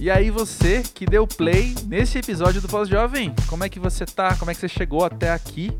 [0.00, 4.34] E aí você que deu play nesse episódio do Pós-Jovem, como é que você tá?
[4.34, 5.70] Como é que você chegou até aqui?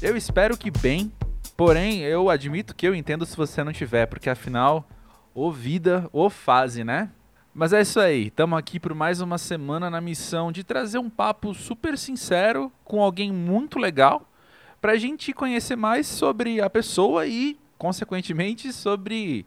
[0.00, 1.12] Eu espero que bem,
[1.54, 4.88] porém eu admito que eu entendo se você não tiver, porque afinal,
[5.34, 7.10] ô vida, ô fase, né?
[7.52, 11.10] Mas é isso aí, estamos aqui por mais uma semana na missão de trazer um
[11.10, 14.26] papo super sincero com alguém muito legal
[14.80, 19.44] para a gente conhecer mais sobre a pessoa e, consequentemente, sobre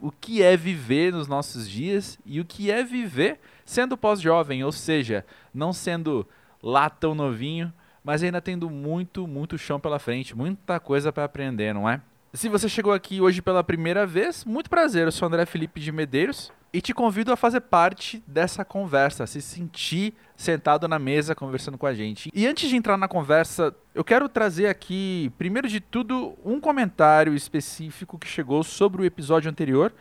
[0.00, 4.72] o que é viver nos nossos dias e o que é viver sendo pós-jovem, ou
[4.72, 6.26] seja, não sendo
[6.62, 11.74] lá tão novinho, mas ainda tendo muito, muito chão pela frente, muita coisa para aprender,
[11.74, 12.00] não é?
[12.32, 15.90] Se você chegou aqui hoje pela primeira vez, muito prazer, eu sou André Felipe de
[15.90, 21.34] Medeiros e te convido a fazer parte dessa conversa, a se sentir sentado na mesa
[21.34, 22.30] conversando com a gente.
[22.34, 27.34] E antes de entrar na conversa, eu quero trazer aqui, primeiro de tudo, um comentário
[27.34, 29.92] específico que chegou sobre o episódio anterior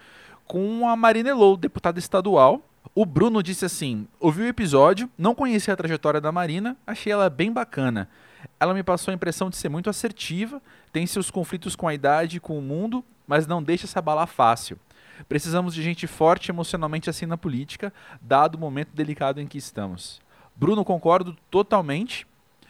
[0.45, 2.69] com a Marina Elou, deputada estadual.
[2.97, 7.29] O Bruno disse assim: ouvi o episódio, não conhecia a trajetória da Marina, achei ela
[7.29, 8.09] bem bacana.
[8.57, 10.61] Ela me passou a impressão de ser muito assertiva,
[10.93, 14.79] tem seus conflitos com a idade, com o mundo, mas não deixa se abalar fácil.
[15.27, 20.21] Precisamos de gente forte emocionalmente assim na política, dado o momento delicado em que estamos.
[20.55, 22.25] Bruno, concordo totalmente.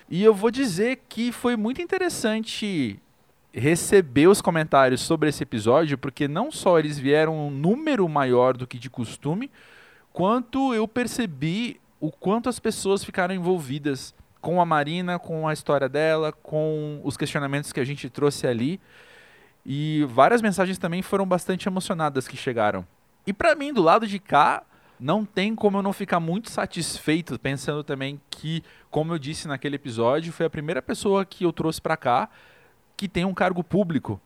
[0.09, 2.99] E eu vou dizer que foi muito interessante
[3.53, 8.65] receber os comentários sobre esse episódio, porque não só eles vieram um número maior do
[8.65, 9.51] que de costume,
[10.15, 15.89] quanto eu percebi o quanto as pessoas ficaram envolvidas com a Marina, com a história
[15.89, 18.79] dela, com os questionamentos que a gente trouxe ali.
[19.65, 22.87] E várias mensagens também foram bastante emocionadas que chegaram.
[23.27, 24.63] E para mim, do lado de cá,
[24.97, 29.75] não tem como eu não ficar muito satisfeito, pensando também que, como eu disse naquele
[29.75, 32.29] episódio, foi a primeira pessoa que eu trouxe para cá
[32.95, 34.21] que tem um cargo público,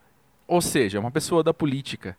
[0.48, 2.16] ou seja, uma pessoa da política.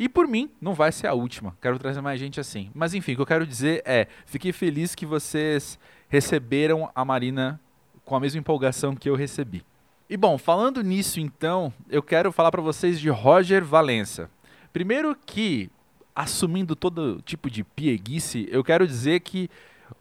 [0.00, 1.54] E por mim, não vai ser a última.
[1.60, 2.70] Quero trazer mais gente assim.
[2.74, 7.60] Mas enfim, o que eu quero dizer é: fiquei feliz que vocês receberam a Marina
[8.02, 9.62] com a mesma empolgação que eu recebi.
[10.08, 14.30] E bom, falando nisso então, eu quero falar para vocês de Roger Valença.
[14.72, 15.68] Primeiro que,
[16.16, 19.50] assumindo todo tipo de pieguice, eu quero dizer que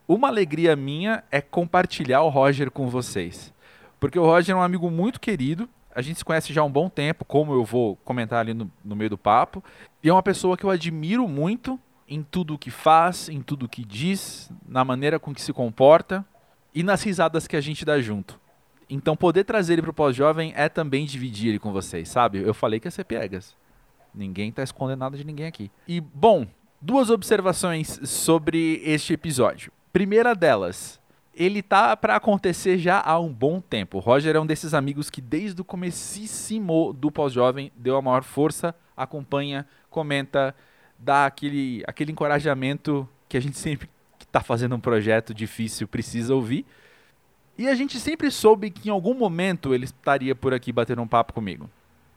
[0.07, 3.53] uma alegria minha é compartilhar o Roger com vocês.
[3.99, 6.71] Porque o Roger é um amigo muito querido, a gente se conhece já há um
[6.71, 9.63] bom tempo, como eu vou comentar ali no, no meio do papo,
[10.03, 13.65] e é uma pessoa que eu admiro muito em tudo o que faz, em tudo
[13.65, 16.25] o que diz, na maneira com que se comporta
[16.73, 18.39] e nas risadas que a gente dá junto.
[18.89, 22.39] Então, poder trazer ele para o pós-jovem é também dividir ele com vocês, sabe?
[22.39, 23.55] Eu falei que ia ser piegas.
[24.13, 25.69] Ninguém está escondendo nada de ninguém aqui.
[25.87, 26.47] E, bom,
[26.81, 29.71] duas observações sobre este episódio.
[29.93, 30.98] Primeira delas,
[31.39, 33.97] ele tá para acontecer já há um bom tempo.
[33.97, 38.23] O Roger é um desses amigos que desde o comecíssimo do pós-jovem deu a maior
[38.23, 40.53] força, acompanha, comenta,
[40.99, 46.35] dá aquele, aquele encorajamento que a gente sempre que está fazendo um projeto difícil precisa
[46.35, 46.65] ouvir.
[47.57, 51.07] E a gente sempre soube que em algum momento ele estaria por aqui batendo um
[51.07, 51.69] papo comigo.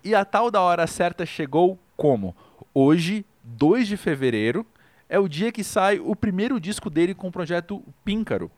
[0.03, 2.35] E a tal da hora certa chegou como?
[2.75, 4.67] Hoje, 2 de fevereiro,
[5.09, 8.51] é o dia que sai o primeiro disco dele com o projeto Píncaro.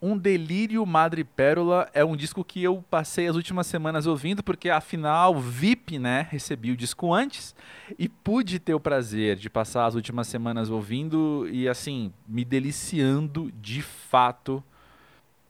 [0.00, 5.34] Um Delírio Madrepérola é um disco que eu passei as últimas semanas ouvindo, porque afinal,
[5.40, 6.28] VIP, né?
[6.30, 7.52] Recebi o disco antes
[7.98, 13.50] e pude ter o prazer de passar as últimas semanas ouvindo e, assim, me deliciando
[13.60, 14.62] de fato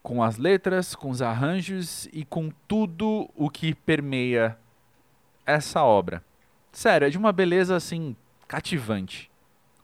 [0.01, 4.57] com as letras, com os arranjos e com tudo o que permeia
[5.45, 6.23] essa obra.
[6.71, 8.15] Sério, é de uma beleza assim
[8.47, 9.29] cativante.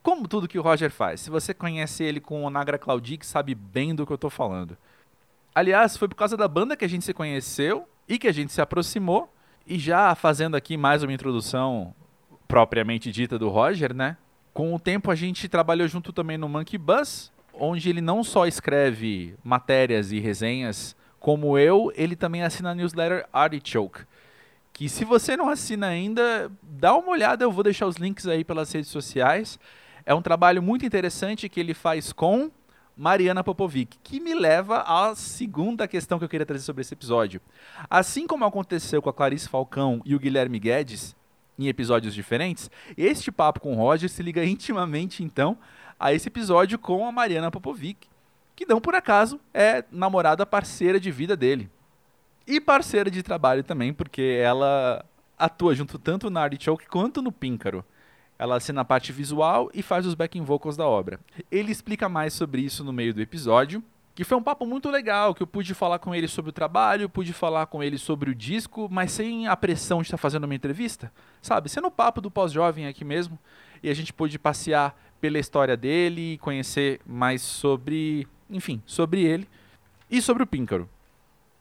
[0.06, 1.22] Como tudo que o Roger faz.
[1.22, 4.78] Se você conhece ele com o Nagra Claudic, sabe bem do que eu estou falando.
[5.52, 8.52] Aliás, foi por causa da banda que a gente se conheceu e que a gente
[8.52, 9.28] se aproximou.
[9.66, 11.92] E já fazendo aqui mais uma introdução
[12.46, 14.16] propriamente dita do Roger, né?
[14.54, 18.46] Com o tempo a gente trabalhou junto também no Monkey Bus, onde ele não só
[18.46, 24.04] escreve matérias e resenhas como eu, ele também assina a newsletter Artichoke.
[24.72, 28.44] Que se você não assina ainda, dá uma olhada, eu vou deixar os links aí
[28.44, 29.58] pelas redes sociais.
[30.06, 32.48] É um trabalho muito interessante que ele faz com
[32.96, 37.40] Mariana Popovic, que me leva à segunda questão que eu queria trazer sobre esse episódio.
[37.90, 41.16] Assim como aconteceu com a Clarice Falcão e o Guilherme Guedes,
[41.58, 45.58] em episódios diferentes, este papo com o Roger se liga intimamente, então,
[45.98, 48.06] a esse episódio com a Mariana Popovic,
[48.54, 51.68] que não por acaso é namorada parceira de vida dele.
[52.46, 55.04] E parceira de trabalho também, porque ela
[55.36, 57.84] atua junto tanto na Artichoke quanto no Píncaro.
[58.38, 61.18] Ela assina a parte visual e faz os backing vocals da obra.
[61.50, 63.82] Ele explica mais sobre isso no meio do episódio.
[64.16, 67.06] que foi um papo muito legal, que eu pude falar com ele sobre o trabalho,
[67.06, 70.54] pude falar com ele sobre o disco, mas sem a pressão de estar fazendo uma
[70.54, 71.12] entrevista,
[71.42, 71.68] sabe?
[71.68, 73.38] Sendo o papo do pós-jovem aqui mesmo,
[73.82, 79.46] e a gente pôde passear pela história dele, conhecer mais sobre, enfim, sobre ele
[80.10, 80.88] e sobre o Píncaro.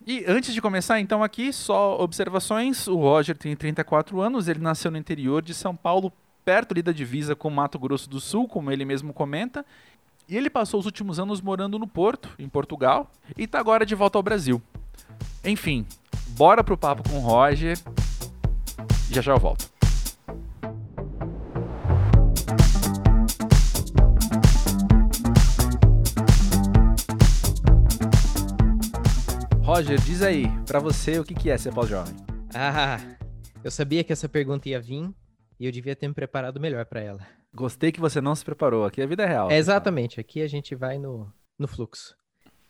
[0.07, 2.88] E antes de começar, então, aqui, só observações.
[2.88, 6.13] O Roger tem 34 anos, ele nasceu no interior de São Paulo,
[6.45, 9.65] perto ali da divisa com Mato Grosso do Sul, como ele mesmo comenta,
[10.30, 13.95] e ele passou os últimos anos morando no Porto, em Portugal, e está agora de
[13.95, 14.62] volta ao Brasil.
[15.44, 15.86] Enfim,
[16.30, 17.77] bora pro papo com o Roger.
[19.09, 19.74] Já já eu volto.
[29.63, 32.15] Roger, diz aí, para você, o que, que é ser pós-jovem?
[32.53, 33.00] Ah,
[33.63, 35.12] eu sabia que essa pergunta ia vir
[35.60, 37.28] e eu devia ter me preparado melhor para ela.
[37.54, 38.86] Gostei que você não se preparou.
[38.86, 39.50] Aqui é vida real.
[39.50, 40.19] É, exatamente.
[40.19, 42.16] Aqui a gente vai no, no fluxo.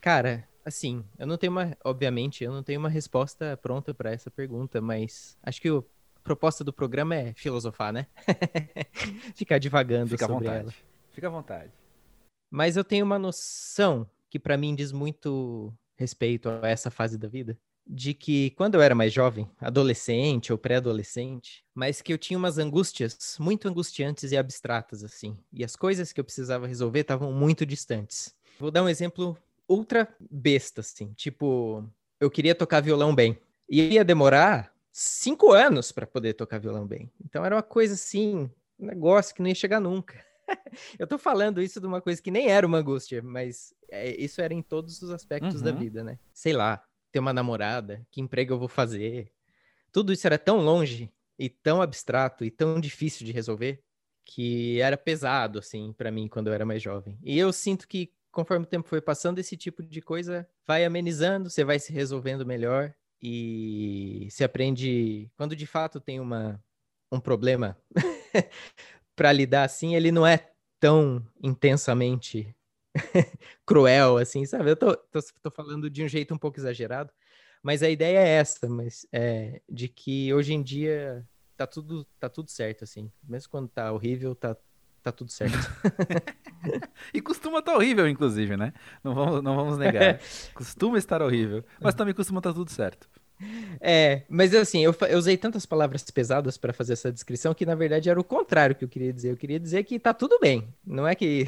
[0.00, 1.76] Cara, assim, eu não tenho uma.
[1.84, 5.84] Obviamente, eu não tenho uma resposta pronta para essa pergunta, mas acho que o,
[6.14, 8.06] a proposta do programa é filosofar, né?
[9.34, 10.60] Ficar divagando Fica sobre à vontade.
[10.60, 10.74] ela.
[11.10, 11.72] Fica à vontade.
[12.48, 17.26] Mas eu tenho uma noção que para mim diz muito respeito a essa fase da
[17.26, 22.38] vida de que quando eu era mais jovem, adolescente ou pré-adolescente, mas que eu tinha
[22.38, 27.32] umas angústias muito angustiantes e abstratas assim, e as coisas que eu precisava resolver estavam
[27.32, 28.34] muito distantes.
[28.58, 29.36] Vou dar um exemplo
[29.68, 31.84] ultra besta assim, tipo,
[32.18, 33.38] eu queria tocar violão bem
[33.68, 37.10] e ia demorar cinco anos para poder tocar violão bem.
[37.24, 40.24] Então era uma coisa assim, um negócio que não ia chegar nunca.
[40.98, 44.40] eu tô falando isso de uma coisa que nem era uma angústia, mas é, isso
[44.40, 45.78] era em todos os aspectos da Uhum.
[45.78, 46.18] vida, né?
[46.32, 46.82] Sei lá,
[47.16, 49.32] ter uma namorada, que emprego eu vou fazer.
[49.90, 53.82] Tudo isso era tão longe e tão abstrato e tão difícil de resolver
[54.22, 57.18] que era pesado assim para mim quando eu era mais jovem.
[57.22, 61.48] E eu sinto que conforme o tempo foi passando, esse tipo de coisa vai amenizando,
[61.48, 66.62] você vai se resolvendo melhor e se aprende quando de fato tem uma
[67.10, 67.78] um problema
[69.16, 72.54] para lidar assim, ele não é tão intensamente
[73.64, 74.70] cruel, assim, sabe?
[74.70, 77.12] Eu tô, tô, tô falando de um jeito um pouco exagerado,
[77.62, 81.26] mas a ideia é essa, mas é de que hoje em dia
[81.56, 83.10] tá tudo, tá tudo certo, assim.
[83.22, 84.56] Mesmo quando tá horrível, tá,
[85.02, 85.56] tá tudo certo.
[87.14, 88.72] E costuma estar horrível, inclusive, né?
[89.04, 90.18] Não vamos, não vamos negar.
[90.52, 93.08] costuma estar horrível, mas também costuma estar tudo certo.
[93.80, 97.74] É, mas assim, eu, eu usei tantas palavras pesadas para fazer essa descrição que na
[97.74, 99.30] verdade era o contrário que eu queria dizer.
[99.32, 101.46] Eu queria dizer que tá tudo bem, não é que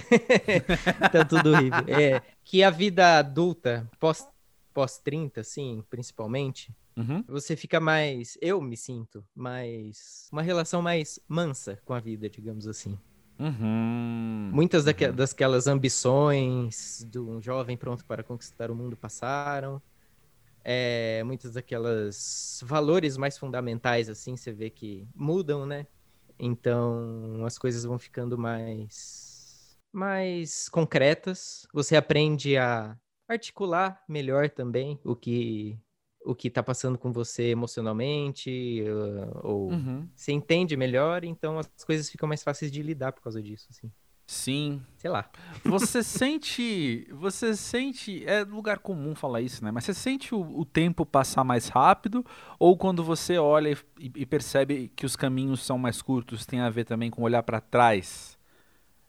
[1.12, 1.84] tá tudo horrível.
[1.88, 4.26] É que a vida adulta, pós,
[4.74, 7.22] pós 30, assim, principalmente, Uhum.
[7.28, 12.66] você fica mais, eu me sinto mais, uma relação mais mansa com a vida, digamos
[12.66, 12.98] assim.
[13.38, 14.50] Uhum.
[14.52, 19.80] Muitas daque- dasquelas ambições de um jovem pronto para conquistar o mundo passaram.
[20.70, 25.86] É, muitas daquelas valores mais fundamentais, assim, você vê que mudam, né?
[26.38, 31.66] Então as coisas vão ficando mais, mais concretas.
[31.72, 35.78] Você aprende a articular melhor também o que
[36.24, 40.06] o que está passando com você emocionalmente, uh, ou Uhum.
[40.14, 43.90] você entende melhor, então as coisas ficam mais fáceis de lidar por causa disso, assim.
[44.28, 44.82] Sim.
[44.98, 45.24] Sei lá.
[45.64, 47.08] Você sente.
[47.12, 48.22] Você sente.
[48.26, 49.70] É lugar comum falar isso, né?
[49.70, 52.22] Mas você sente o, o tempo passar mais rápido?
[52.58, 56.68] Ou quando você olha e, e percebe que os caminhos são mais curtos, tem a
[56.68, 58.36] ver também com olhar pra trás?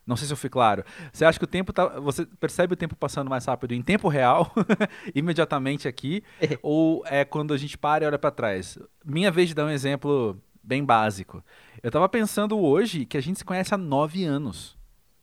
[0.06, 0.82] Não sei se eu fui claro.
[1.12, 2.00] Você acha que o tempo tá.
[2.00, 4.50] Você percebe o tempo passando mais rápido em tempo real,
[5.14, 6.24] imediatamente aqui?
[6.62, 8.78] ou é quando a gente para e olha pra trás?
[9.04, 11.44] Minha vez de dar um exemplo bem básico.
[11.82, 14.79] Eu tava pensando hoje que a gente se conhece há nove anos.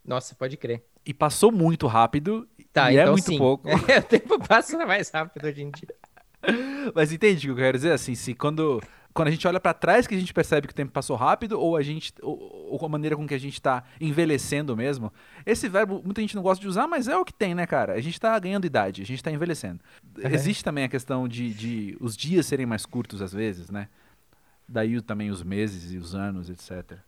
[0.08, 0.82] Nossa, pode crer.
[1.04, 2.48] E passou muito rápido.
[2.72, 3.36] Tá, e é então muito sim.
[3.36, 3.68] pouco.
[3.68, 5.94] o tempo passa mais rápido hoje em dia.
[6.94, 7.92] Mas entende o que eu quero dizer?
[7.92, 8.80] Assim, se quando,
[9.12, 11.60] quando a gente olha pra trás que a gente percebe que o tempo passou rápido,
[11.60, 12.14] ou a gente.
[12.22, 15.12] Ou, ou a maneira com que a gente tá envelhecendo mesmo.
[15.44, 17.92] Esse verbo muita gente não gosta de usar, mas é o que tem, né, cara?
[17.92, 19.80] A gente tá ganhando idade, a gente tá envelhecendo.
[20.16, 20.30] Uhum.
[20.30, 23.88] Existe também a questão de, de os dias serem mais curtos às vezes, né?
[24.66, 26.98] Daí também os meses e os anos, etc.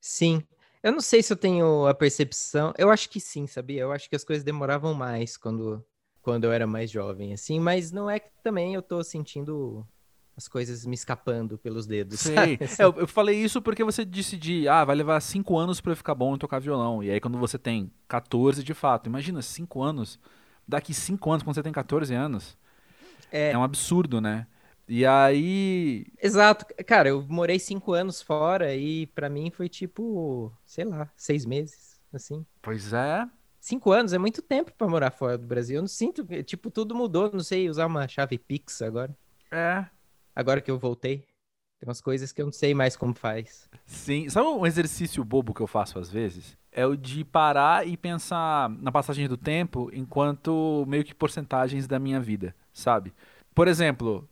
[0.00, 0.42] Sim.
[0.88, 2.72] Eu não sei se eu tenho a percepção.
[2.78, 3.82] Eu acho que sim, sabia?
[3.82, 5.84] Eu acho que as coisas demoravam mais quando,
[6.22, 9.86] quando eu era mais jovem, assim, mas não é que também eu tô sentindo
[10.34, 12.20] as coisas me escapando pelos dedos.
[12.24, 12.58] Sei.
[12.58, 15.92] É, eu, eu falei isso porque você disse de, ah, vai levar cinco anos pra
[15.92, 17.04] eu ficar bom em tocar violão.
[17.04, 20.18] E aí quando você tem 14, de fato, imagina, cinco anos,
[20.66, 22.56] daqui cinco anos, quando você tem 14 anos,
[23.30, 24.46] É, é um absurdo, né?
[24.88, 26.64] E aí, Exato.
[26.86, 32.00] Cara, eu morei cinco anos fora e pra mim foi tipo, sei lá, seis meses,
[32.12, 32.44] assim.
[32.62, 33.28] pois é,
[33.60, 35.76] Cinco anos é muito tempo pra morar fora do Brasil.
[35.76, 37.30] Eu não sinto, tipo, tudo mudou.
[37.30, 39.14] Não sei usar uma chave Pix agora.
[39.50, 39.84] É.
[40.34, 41.18] Agora que eu voltei.
[41.78, 43.68] Tem umas coisas que eu não sei mais como faz.
[43.84, 44.28] Sim.
[44.30, 46.56] Sabe um exercício bobo que eu faço às vezes?
[46.72, 51.98] É o de parar e pensar na passagem do tempo enquanto meio que porcentagens da
[51.98, 53.12] minha vida, sabe?
[53.54, 54.28] Por exemplo,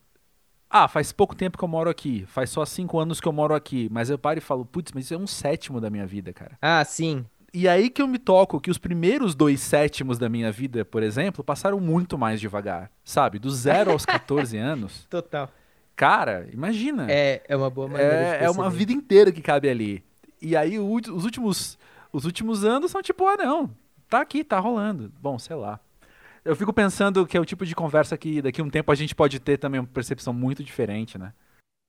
[0.68, 3.54] ah, faz pouco tempo que eu moro aqui, faz só cinco anos que eu moro
[3.54, 6.32] aqui, mas eu paro e falo, putz, mas isso é um sétimo da minha vida,
[6.32, 6.58] cara.
[6.60, 7.24] Ah, sim.
[7.54, 11.02] E aí que eu me toco que os primeiros dois sétimos da minha vida, por
[11.02, 13.38] exemplo, passaram muito mais devagar, sabe?
[13.38, 15.06] Do zero aos 14 anos.
[15.08, 15.48] Total.
[15.94, 17.06] Cara, imagina.
[17.08, 20.04] É, é uma boa maneira É, é uma vida inteira que cabe ali.
[20.42, 21.78] E aí os últimos,
[22.12, 23.70] os últimos anos são tipo, ah, não,
[24.06, 25.10] tá aqui, tá rolando.
[25.22, 25.80] Bom, sei lá.
[26.46, 28.94] Eu fico pensando que é o tipo de conversa que daqui a um tempo a
[28.94, 31.32] gente pode ter também uma percepção muito diferente, né?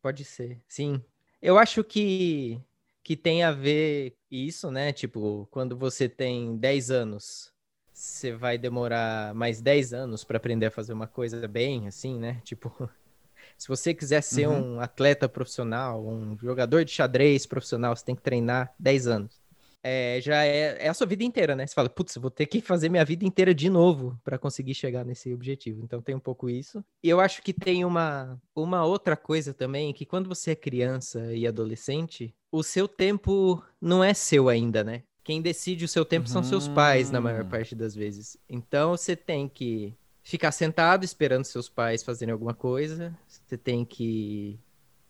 [0.01, 1.03] Pode ser, sim.
[1.41, 2.61] Eu acho que,
[3.03, 4.93] que tem a ver isso, né?
[4.93, 7.53] Tipo, quando você tem 10 anos,
[7.93, 12.41] você vai demorar mais 10 anos para aprender a fazer uma coisa bem, assim, né?
[12.43, 12.71] Tipo,
[13.57, 14.77] se você quiser ser Uhum.
[14.77, 19.41] um atleta profissional, um jogador de xadrez profissional, você tem que treinar 10 anos.
[19.83, 21.65] É, já é, é a sua vida inteira, né?
[21.65, 25.05] Você fala, putz, vou ter que fazer minha vida inteira de novo para conseguir chegar
[25.05, 25.81] nesse objetivo.
[25.83, 26.83] Então tem um pouco isso.
[27.03, 31.33] E eu acho que tem uma, uma outra coisa também, que quando você é criança
[31.33, 35.03] e adolescente, o seu tempo não é seu ainda, né?
[35.23, 37.49] Quem decide o seu tempo são seus pais, na maior Hum.
[37.49, 38.37] parte das vezes.
[38.49, 39.93] Então você tem que
[40.23, 43.17] ficar sentado esperando seus pais fazerem alguma coisa.
[43.27, 44.59] Você tem que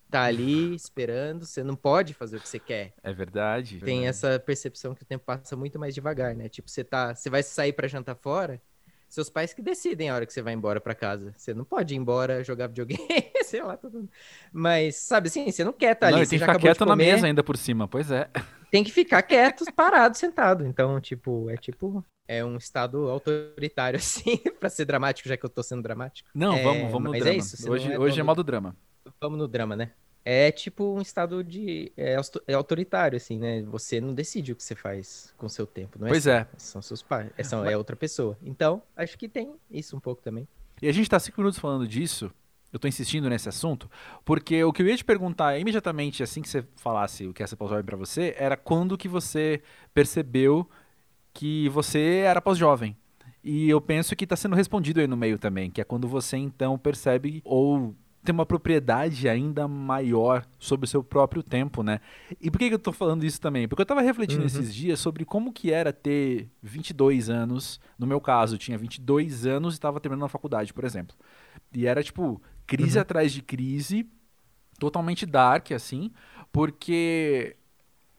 [0.07, 1.45] estar ali esperando.
[1.45, 2.93] Você não pode fazer o que você quer.
[3.03, 3.79] É verdade.
[3.79, 4.05] Tem verdade.
[4.05, 6.49] essa percepção que o tempo passa muito mais devagar, né?
[6.49, 8.61] Tipo, você tá, você vai sair pra jantar fora,
[9.09, 11.33] seus pais que decidem a hora que você vai embora pra casa.
[11.37, 13.01] Você não pode ir embora jogar videogame,
[13.45, 14.09] sei lá, tudo.
[14.51, 16.85] Mas sabe assim, você não quer estar não, ali, e você tem que ficar quieto
[16.85, 18.29] na mesa ainda por cima, pois é.
[18.71, 20.65] tem que ficar quieto, parado, sentado.
[20.65, 25.49] Então, tipo, é tipo, é um estado autoritário assim, pra ser dramático, já que eu
[25.49, 26.29] tô sendo dramático.
[26.33, 27.39] Não, É, vamos, vamos no mas é drama.
[27.39, 28.75] isso, você não hoje é hoje é modo drama.
[29.19, 29.91] Vamos no drama, né?
[30.23, 31.91] É tipo um estado de.
[31.95, 33.61] É, é autoritário, assim, né?
[33.63, 36.09] Você não decide o que você faz com o seu tempo, não é?
[36.09, 36.45] Pois é.
[36.57, 37.31] São seus pais.
[37.37, 38.37] É, são, é outra pessoa.
[38.43, 40.45] Então, acho que tem isso um pouco também.
[40.81, 42.29] E a gente tá cinco minutos falando disso.
[42.73, 43.89] Eu tô insistindo nesse assunto,
[44.25, 47.55] porque o que eu ia te perguntar imediatamente assim que você falasse o que essa
[47.55, 49.61] pós-jovem pra você era quando que você
[49.93, 50.69] percebeu
[51.33, 52.97] que você era pós-jovem.
[53.41, 56.35] E eu penso que tá sendo respondido aí no meio também, que é quando você
[56.35, 57.95] então percebe ou
[58.27, 62.01] tem uma propriedade ainda maior sobre o seu próprio tempo, né?
[62.41, 63.67] E por que, que eu tô falando isso também?
[63.69, 64.45] Porque eu tava refletindo Uhum.
[64.47, 67.79] esses dias sobre como que era ter 22 anos.
[67.97, 71.15] No meu caso, eu tinha 22 anos e estava terminando a faculdade, por exemplo.
[71.73, 73.01] E era tipo crise Uhum.
[73.01, 74.05] atrás de crise,
[74.77, 76.11] totalmente dark assim,
[76.51, 77.55] porque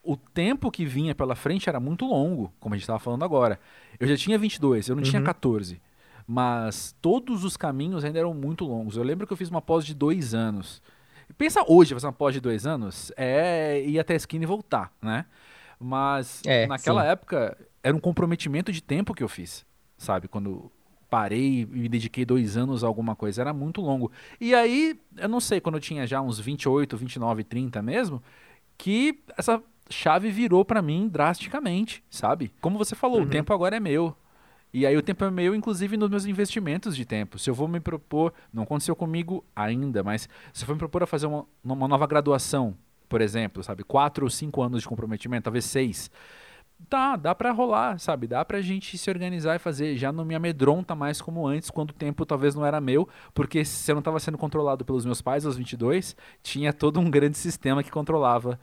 [0.01, 3.59] o tempo que vinha pela frente era muito longo, como a gente estava falando agora.
[3.99, 5.25] Eu já tinha 22, eu não tinha Uhum.
[5.25, 5.79] 14.
[6.31, 8.95] Mas todos os caminhos ainda eram muito longos.
[8.95, 10.79] Eu lembro que eu fiz uma pós de dois anos.
[11.39, 14.93] Pensa hoje, fazer uma pós de dois anos, é ir até a esquina e voltar,
[15.01, 15.25] né?
[15.79, 17.09] Mas É, naquela sim.
[17.09, 19.65] época era um comprometimento de tempo que eu fiz,
[19.97, 20.27] sabe?
[20.27, 20.71] Quando
[21.09, 24.11] parei e me dediquei dois anos a alguma coisa, era muito longo.
[24.39, 28.21] E aí, eu não sei, quando eu tinha já uns 28, 29, 30 mesmo,
[28.77, 29.59] que essa
[29.89, 32.51] chave virou pra mim drasticamente, sabe?
[32.61, 33.29] Como você falou, o Uhum.
[33.29, 34.15] tempo agora é meu.
[34.71, 37.39] E aí o tempo é meu, inclusive, nos meus investimentos de tempo.
[37.39, 41.03] Se eu vou me propor, não aconteceu comigo ainda, mas se eu for me propor
[41.03, 42.75] a fazer uma, uma nova graduação,
[43.07, 43.83] por exemplo, sabe?
[43.83, 46.11] Quatro ou cinco anos de comprometimento, talvez seis.
[46.87, 48.27] Dá, dá pra rolar, sabe?
[48.27, 49.97] Dá pra gente se organizar e fazer.
[49.97, 53.65] Já não me amedronta mais como antes, quando o tempo talvez não era meu, porque
[53.65, 57.37] se eu não estava sendo controlado pelos meus pais aos 22, tinha todo um grande
[57.37, 58.57] sistema que controlava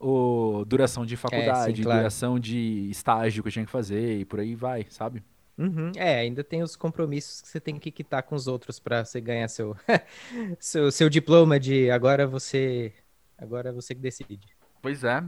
[0.00, 2.00] o duração de faculdade, claro.
[2.00, 5.22] duração de estágio que eu tinha que fazer e por aí vai, sabe?
[5.58, 5.92] Uhum.
[5.96, 9.20] É, ainda tem os compromissos que você tem que quitar com os outros pra você
[9.20, 9.76] ganhar seu,
[10.58, 12.94] seu, seu diploma de agora você.
[13.38, 14.56] Agora você que decide.
[14.80, 15.22] Pois é.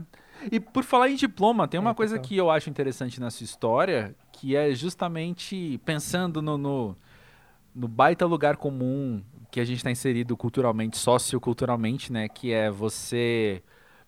[0.51, 2.19] E por falar em diploma, tem uma É, coisa total.
[2.19, 6.97] que eu acho interessante nessa história, que é justamente pensando no, no,
[7.75, 12.29] no baita lugar comum que a gente está inserido culturalmente, socioculturalmente, né?
[12.29, 13.63] Que é você,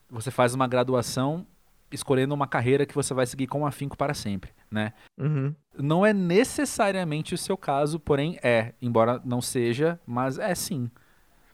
[0.10, 1.48] você faz uma graduação
[1.92, 4.94] escolhendo uma carreira que você vai seguir com afinco para sempre, né?
[5.18, 5.56] Uhum.
[5.78, 10.90] Não é necessariamente o seu caso, porém é, embora não seja, mas é sim.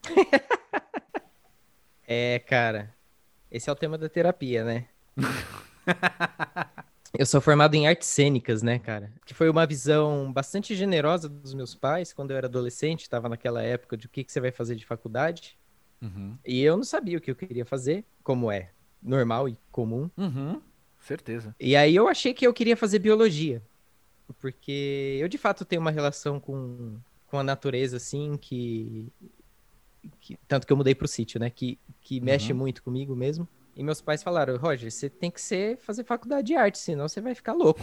[2.05, 2.93] É, cara.
[3.49, 4.85] Esse é o tema da terapia, né?
[7.17, 9.11] Eu sou formado em artes cênicas, né, cara?
[9.25, 13.61] Que foi uma visão bastante generosa dos meus pais quando eu era adolescente, estava naquela
[13.61, 15.55] época de o que, que você vai fazer de faculdade.
[16.01, 16.35] Uhum.
[16.43, 18.71] E eu não sabia o que eu queria fazer, como é
[19.03, 20.09] normal e comum.
[20.17, 20.61] Uhum.
[20.99, 21.55] Certeza.
[21.59, 23.61] E aí eu achei que eu queria fazer biologia.
[24.39, 29.11] porque eu de fato tenho uma relação com, com a natureza, assim, que,
[30.19, 32.25] que tanto que eu mudei pro sítio, né, que, que Uhum.
[32.25, 33.47] mexe muito comigo mesmo.
[33.75, 37.19] E meus pais falaram, Roger, você tem que ser, fazer faculdade de arte, senão você
[37.19, 37.81] vai ficar louco.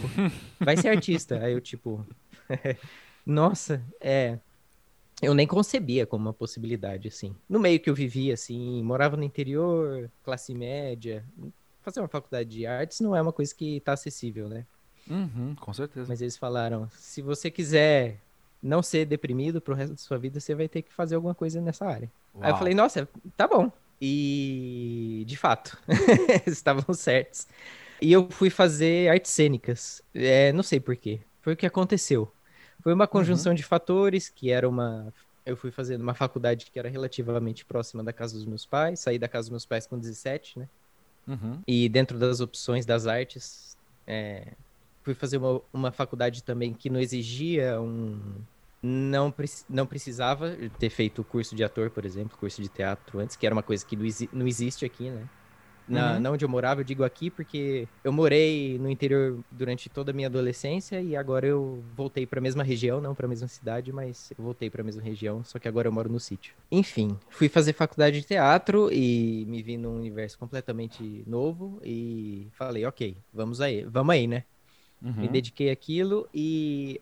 [0.59, 1.39] Vai ser artista.
[1.43, 2.05] Aí eu, tipo,
[3.25, 4.39] nossa, é.
[5.21, 7.35] Eu nem concebia como uma possibilidade, assim.
[7.47, 11.23] No meio que eu vivia, assim, morava no interior, classe média.
[11.81, 14.65] Fazer uma faculdade de artes não é uma coisa que tá acessível, né?
[15.09, 16.07] Uhum, com certeza.
[16.07, 18.19] Mas eles falaram, se você quiser
[18.61, 21.59] não ser deprimido pro resto da sua vida, você vai ter que fazer alguma coisa
[21.59, 22.11] nessa área.
[22.35, 22.57] Aí eu Uau.
[22.57, 23.71] falei, nossa, tá bom.
[23.99, 25.77] E, de fato,
[26.47, 27.47] estavam certos.
[28.01, 30.01] E eu fui fazer artes cênicas.
[30.13, 31.19] É, não sei por quê.
[31.41, 32.31] Foi o que aconteceu.
[32.81, 35.13] Foi uma conjunção de fatores, que era uma...
[35.45, 38.99] Eu fui fazer numa faculdade que era relativamente próxima da casa dos meus pais.
[38.99, 40.67] Saí da casa dos meus pais com 17, né?
[41.27, 41.59] Uhum.
[41.67, 44.53] E dentro das opções das artes, é,
[45.03, 48.19] fui fazer uma, uma faculdade também que não exigia um.
[48.83, 49.33] Não,
[49.69, 53.45] não precisava ter feito o curso de ator, por exemplo, curso de teatro antes, que
[53.45, 55.27] era uma coisa que não, exi- não existe aqui, né?
[55.91, 56.21] Na, Uhum.
[56.21, 60.13] na onde eu morava, eu digo aqui porque eu morei no interior durante toda a
[60.13, 63.91] minha adolescência e agora eu voltei para a mesma região, não para a mesma cidade,
[63.91, 66.55] mas eu voltei para a mesma região, só que agora eu moro no sítio.
[66.71, 72.85] Enfim, fui fazer faculdade de teatro e me vi num universo completamente novo e falei,
[72.85, 74.45] ok, vamos aí, vamos aí, né?
[75.01, 75.31] Me Uhum.
[75.33, 77.01] dediquei àquilo e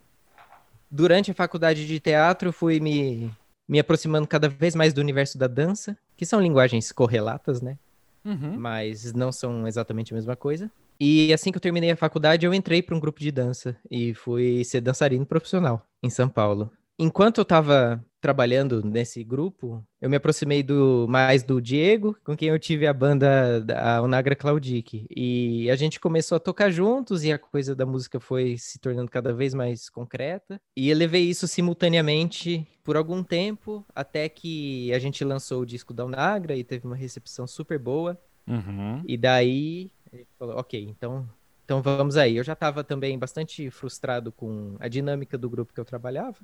[0.89, 3.31] durante a faculdade de teatro fui me,
[3.67, 7.77] me aproximando cada vez mais do universo da dança, que são linguagens correlatas, né?
[8.23, 8.57] Uhum.
[8.57, 10.69] mas não são exatamente a mesma coisa.
[10.99, 14.13] E assim que eu terminei a faculdade, eu entrei para um grupo de dança e
[14.13, 16.69] fui ser dançarino profissional em São Paulo.
[17.01, 22.49] Enquanto eu estava trabalhando nesse grupo, eu me aproximei do mais do Diego, com quem
[22.49, 25.05] eu tive a banda da a Onagra Claudic.
[25.09, 29.09] E a gente começou a tocar juntos e a coisa da música foi se tornando
[29.09, 30.59] cada vez mais concreta.
[30.75, 35.93] E eu levei isso simultaneamente por algum tempo, até que a gente lançou o disco
[35.93, 38.19] da Onagra e teve uma recepção super boa.
[38.45, 39.03] Uhum.
[39.07, 39.89] E daí,
[40.37, 41.25] falou, ok, então,
[41.63, 42.35] então vamos aí.
[42.35, 46.39] Eu já estava também bastante frustrado com a dinâmica do grupo que eu trabalhava.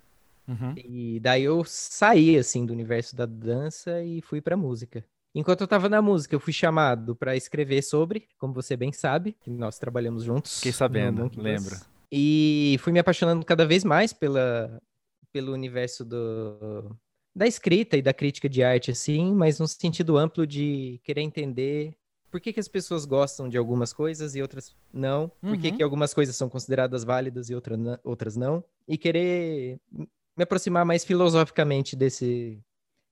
[0.48, 0.74] Uhum.
[0.78, 5.04] E daí eu saí, assim, do universo da dança e fui pra música.
[5.34, 9.36] Enquanto eu tava na música, eu fui chamado para escrever sobre, como você bem sabe,
[9.42, 10.58] que nós trabalhamos juntos.
[10.58, 11.76] Fiquei sabendo, lembro.
[12.12, 14.82] E fui me apaixonando cada vez mais pela,
[15.34, 16.96] pelo universo do,
[17.36, 21.94] da escrita e da crítica de arte, assim, mas num sentido amplo de querer entender
[22.32, 25.78] por que, que as pessoas gostam de algumas coisas e outras não, por que, Uhum.
[25.78, 29.80] que algumas coisas são consideradas válidas e outra, outras não, e querer
[30.36, 32.62] me aproximar mais filosoficamente desse,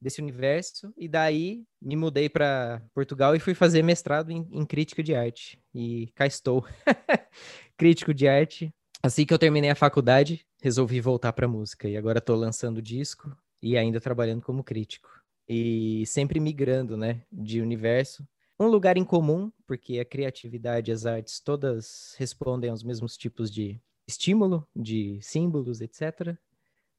[0.02, 5.02] desse universo, e daí me mudei para Portugal e fui fazer mestrado em, em crítica
[5.02, 6.66] de arte, e cá estou,
[7.78, 8.74] crítico de arte.
[9.02, 13.36] Assim que eu terminei a faculdade, resolvi voltar para música, e agora estou lançando disco
[13.62, 15.10] e ainda trabalhando como crítico.
[15.48, 18.28] E sempre migrando, né, de universo.
[18.60, 23.50] Um lugar em comum, porque a criatividade e as artes todas respondem aos mesmos tipos
[23.50, 26.38] de estímulo, de símbolos, etc.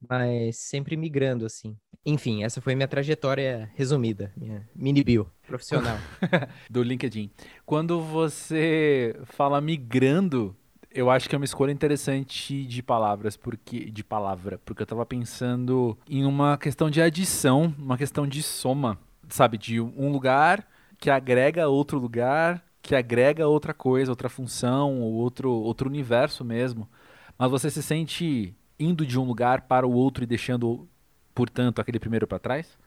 [0.09, 1.75] Mas sempre migrando, assim.
[2.05, 5.97] Enfim, essa foi minha trajetória resumida, minha mini bio profissional.
[6.69, 7.31] do LinkedIn.
[7.65, 10.55] Quando você fala migrando,
[10.91, 15.05] eu acho que é uma escolha interessante de palavras, porque de palavra, porque eu tava
[15.05, 20.67] pensando em uma questão de adição, uma questão de soma, sabe, de um lugar
[20.99, 26.87] que agrega outro lugar, que agrega outra coisa, outra função, ou outro outro universo mesmo.
[27.37, 30.87] Mas você se sente indo de um lugar para o outro e deixando,
[31.33, 32.77] portanto, aquele primeiro para trás?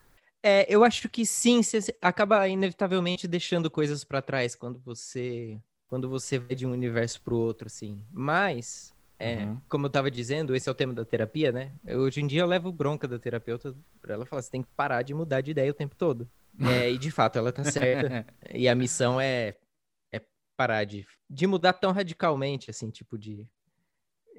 [0.41, 6.07] É, eu acho que sim, você acaba inevitavelmente deixando coisas pra trás quando você quando
[6.07, 7.99] você vai de um universo pro outro, assim.
[8.11, 9.57] Mas, é, Uhum.
[9.67, 11.71] como eu tava dizendo, esse é o tema da terapia, né?
[11.83, 14.69] Eu- hoje em dia eu levo bronca da terapeuta pra ela falar, você tem que
[14.77, 16.29] parar de mudar de ideia o tempo todo.
[16.59, 18.23] É, e de fato, ela tá certa.
[18.53, 19.55] e a missão é,
[20.13, 20.21] é
[20.55, 23.47] parar de, de mudar tão radicalmente, assim, tipo de,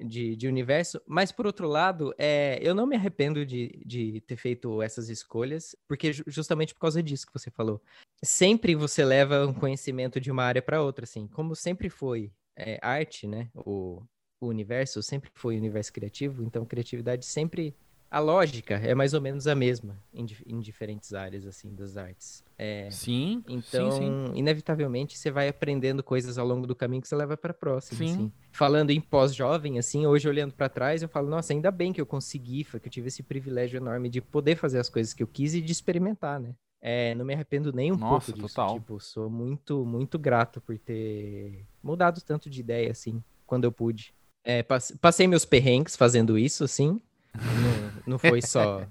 [0.03, 1.01] de, de universo.
[1.05, 5.75] Mas, por outro lado, é, eu não me arrependo de, de ter feito essas escolhas,
[5.87, 7.81] porque ju- justamente por causa disso que você falou.
[8.23, 11.27] Sempre você leva um conhecimento de uma área para outra, assim.
[11.27, 13.49] Como sempre foi é, arte, né?
[13.55, 14.03] O,
[14.39, 17.75] o universo sempre foi universo criativo, então criatividade sempre...
[18.11, 22.43] A lógica é mais ou menos a mesma em, em diferentes áreas, assim, das artes.
[22.57, 24.33] É, Sim, então, sim, sim.
[24.35, 28.13] inevitavelmente, você vai aprendendo coisas ao longo do caminho que você leva para próxima, Sim.
[28.13, 28.31] assim.
[28.51, 32.05] Falando em pós-jovem, assim, hoje olhando para trás, eu falo, nossa, ainda bem que eu
[32.05, 35.27] consegui, foi que eu tive esse privilégio enorme de poder fazer as coisas que eu
[35.27, 36.53] quis e de experimentar, né?
[36.81, 38.55] É, não me arrependo nem um Nossa, pouco disso.
[38.55, 38.73] total.
[38.73, 44.13] Tipo, sou muito, muito grato por ter mudado tanto de ideia, assim, quando eu pude.
[44.43, 44.61] É,
[44.99, 46.99] passei meus perrengues fazendo isso, assim.
[48.05, 48.85] Não, foi só,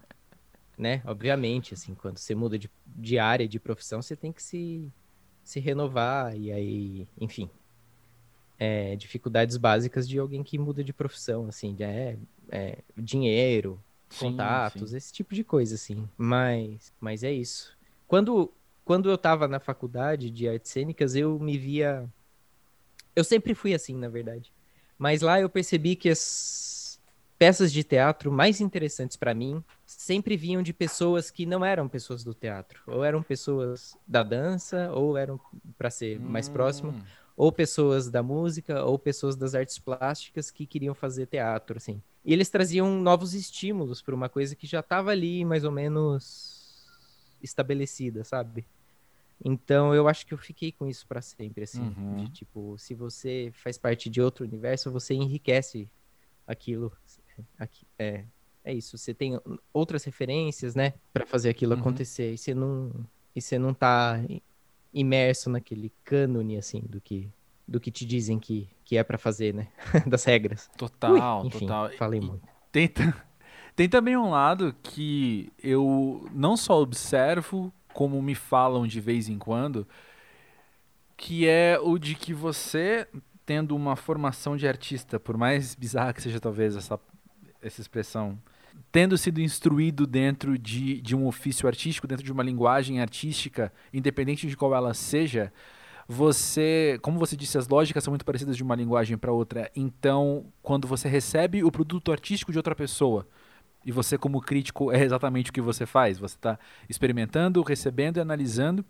[0.76, 1.02] né?
[1.04, 4.90] Obviamente, assim, quando você muda de, de área, de profissão, você tem que se,
[5.44, 7.48] se renovar e aí, enfim.
[8.58, 12.16] É, dificuldades básicas de alguém que muda de profissão, assim, de, é,
[12.50, 14.96] é, dinheiro, sim, contatos, sim.
[14.96, 16.08] esse tipo de coisa, assim.
[16.16, 17.76] Mas, mas é isso.
[18.06, 18.52] Quando,
[18.84, 22.08] quando eu tava na faculdade de artes cênicas, eu me via.
[23.14, 24.52] Eu sempre fui assim, na verdade.
[24.98, 26.18] Mas lá eu percebi que as
[27.40, 32.22] peças de teatro mais interessantes para mim sempre vinham de pessoas que não eram pessoas
[32.22, 35.40] do teatro, ou eram pessoas da dança, ou eram
[35.78, 36.52] para ser mais hum.
[36.52, 36.94] próximo,
[37.34, 42.02] ou pessoas da música, ou pessoas das artes plásticas que queriam fazer teatro, assim.
[42.26, 46.84] E eles traziam novos estímulos para uma coisa que já estava ali mais ou menos
[47.42, 48.66] estabelecida, sabe?
[49.42, 52.16] Então eu acho que eu fiquei com isso para sempre, assim, uhum.
[52.16, 55.88] de tipo, se você faz parte de outro universo, você enriquece
[56.50, 56.92] aquilo.
[57.58, 58.24] Aqui, é,
[58.64, 58.96] é isso.
[58.96, 59.38] Você tem
[59.72, 61.80] outras referências, né, para fazer aquilo uhum.
[61.80, 62.32] acontecer.
[62.32, 62.92] E você não,
[63.34, 64.20] e você não tá
[64.92, 67.30] imerso naquele cânone assim do que
[67.70, 69.68] do que te dizem que, que é para fazer, né?
[70.04, 70.68] das regras.
[70.76, 71.88] Total, Ui, enfim, total.
[71.90, 72.42] Falei muito.
[72.72, 72.90] Tem,
[73.76, 79.38] tem também um lado que eu não só observo como me falam de vez em
[79.38, 79.86] quando,
[81.16, 83.06] que é o de que você,
[83.46, 86.98] tendo uma formação de artista, por mais bizarra que seja talvez essa,
[87.62, 88.38] essa expressão,
[88.90, 94.46] tendo sido instruído dentro de, de um ofício artístico, dentro de uma linguagem artística, independente
[94.46, 95.52] de qual ela seja,
[96.08, 99.70] você, como você disse, as lógicas são muito parecidas de uma linguagem para outra.
[99.76, 103.28] Então, quando você recebe o produto artístico de outra pessoa,
[103.84, 106.18] e você, como crítico, é exatamente o que você faz.
[106.18, 108.84] Você está experimentando, recebendo e analisando,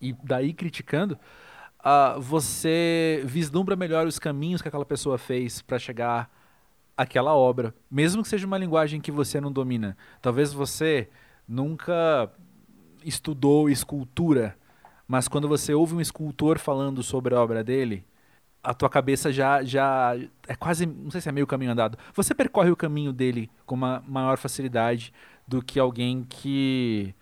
[0.00, 1.18] e daí criticando.
[1.80, 6.30] Uh, você vislumbra melhor os caminhos que aquela pessoa fez para chegar
[6.96, 9.96] àquela obra, mesmo que seja uma linguagem que você não domina.
[10.20, 11.08] Talvez você
[11.46, 12.30] nunca
[13.04, 14.56] estudou escultura,
[15.06, 18.04] mas quando você ouve um escultor falando sobre a obra dele,
[18.62, 20.16] a tua cabeça já, já
[20.48, 21.98] é quase, não sei se é meio caminho andado.
[22.14, 25.12] Você percorre o caminho dele com uma maior facilidade
[25.46, 27.14] do que alguém que,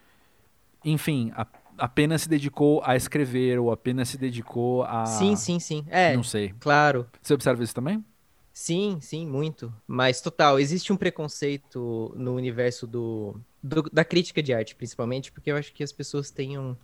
[0.85, 1.45] enfim, a,
[1.77, 5.05] apenas se dedicou a escrever ou apenas se dedicou a.
[5.05, 5.85] Sim, sim, sim.
[5.89, 6.15] É.
[6.15, 6.55] Não sei.
[6.61, 7.09] Claro.
[7.21, 8.05] Você observa isso também?
[8.53, 9.73] Sim, sim, muito.
[9.87, 15.51] Mas total, existe um preconceito no universo do, do da crítica de arte, principalmente, porque
[15.51, 16.77] eu acho que as pessoas têm um,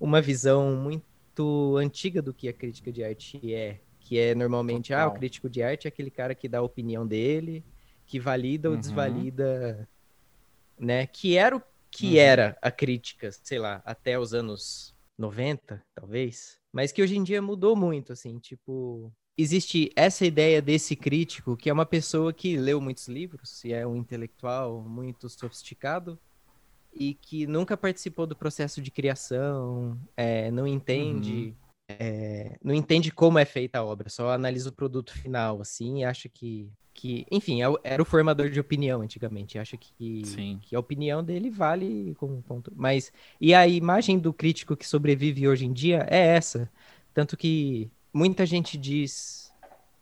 [0.00, 5.08] uma visão muito antiga do que a crítica de arte é que é normalmente, Total.
[5.08, 7.64] ah, o crítico de arte é aquele cara que dá a opinião dele,
[8.04, 8.74] que valida uhum.
[8.74, 9.88] ou desvalida,
[10.78, 11.06] né?
[11.06, 12.16] Que era o que uhum.
[12.16, 17.40] era a crítica, sei lá, até os anos 90, talvez, mas que hoje em dia
[17.40, 22.80] mudou muito, assim, tipo, existe essa ideia desse crítico que é uma pessoa que leu
[22.80, 26.18] muitos livros e é um intelectual muito sofisticado
[26.92, 31.62] e que nunca participou do processo de criação, é, não entende uhum
[31.98, 36.04] é, não entende como é feita a obra, só analisa o produto final, assim, e
[36.04, 40.22] acha que, que enfim, é era o formador de opinião antigamente, acha que,
[40.62, 42.72] que a opinião dele vale como ponto.
[42.74, 46.70] Mas, e a imagem do crítico que sobrevive hoje em dia é essa,
[47.12, 49.52] tanto que muita gente diz,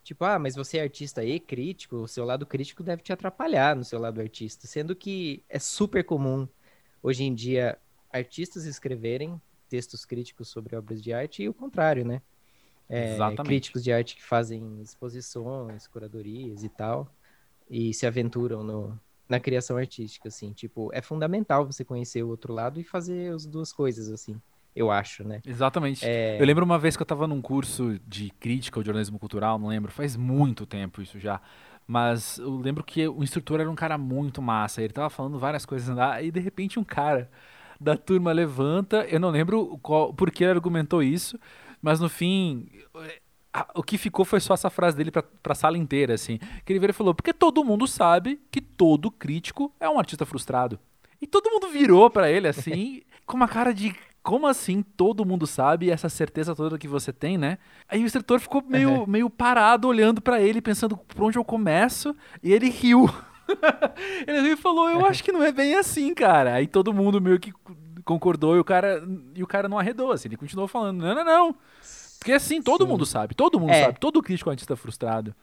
[0.03, 3.77] tipo, ah, mas você é artista e crítico, o seu lado crítico deve te atrapalhar
[3.77, 6.49] no seu lado artista, sendo que é super comum
[7.03, 7.79] hoje em dia
[8.12, 12.20] artistas escreverem textos críticos sobre obras de arte e o contrário, né?
[12.88, 17.14] É, críticos de arte que fazem exposições, curadorias e tal,
[17.70, 20.53] e se aventuram no, na criação artística, assim.
[20.53, 24.42] Tipo, é fundamental você conhecer o outro lado e fazer as duas coisas, assim.
[24.74, 25.40] Eu acho, né?
[25.44, 26.04] Exatamente.
[26.04, 26.40] É...
[26.40, 29.68] Eu lembro uma vez que eu estava num curso de crítica ou jornalismo cultural, não
[29.68, 31.40] lembro, faz muito tempo isso já.
[31.87, 34.80] Mas eu lembro que o instrutor era um cara muito massa.
[34.80, 37.28] Ele tava falando várias coisas lá, e de repente um cara
[37.80, 39.04] da turma levanta.
[39.06, 41.38] Eu não lembro qual, por que ele argumentou isso,
[41.83, 42.68] mas no fim.
[43.74, 46.38] O que ficou foi só essa frase dele pra, pra sala inteira, assim.
[46.64, 50.24] Que ele veio e falou: porque todo mundo sabe que todo crítico é um artista
[50.24, 50.78] frustrado.
[51.20, 55.46] E todo mundo virou para ele, assim, com uma cara de como assim todo mundo
[55.46, 57.59] sabe essa certeza toda que você tem, né?
[57.88, 59.06] Aí o instrutor ficou meio, uhum.
[59.06, 63.09] meio parado olhando para ele, pensando por onde eu começo, e ele riu.
[64.26, 66.54] ele falou, eu acho que não é bem assim, cara.
[66.54, 67.52] Aí todo mundo meio que
[68.04, 69.02] concordou e o cara,
[69.35, 71.56] e o cara não arredou, assim, ele continuou falando, não, não, não.
[72.18, 72.90] Porque assim, todo Sim.
[72.90, 73.85] mundo sabe, todo mundo é.
[73.85, 75.35] sabe, todo crítico é um artista frustrado.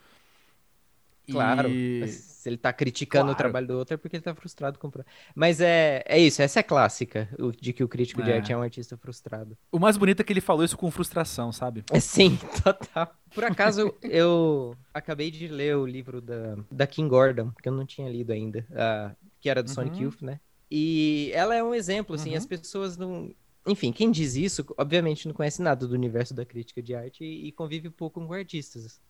[1.29, 2.05] Claro, E...
[2.47, 3.33] se ele tá criticando Claro.
[3.33, 4.91] o trabalho do outro é porque ele tá frustrado com o
[5.35, 8.35] Mas é, é isso, essa é clássica, o- de que o crítico de É.
[8.37, 9.57] arte é um artista frustrado.
[9.69, 11.83] O mais bonito é que ele falou isso com frustração, sabe?
[11.91, 13.13] É, Sim, total.
[13.35, 17.85] Por acaso, eu acabei de ler o livro da, da Kim Gordon, que eu não
[17.85, 20.03] tinha lido ainda, ah, que era do Sonic Uhum.
[20.03, 20.39] Youth, né?
[20.71, 22.37] E ela é um exemplo, assim, Uhum.
[22.37, 23.33] as pessoas não...
[23.67, 27.47] Enfim, quem diz isso, obviamente não conhece nada do universo da crítica de arte e,
[27.49, 29.01] e convive pouco com artistas.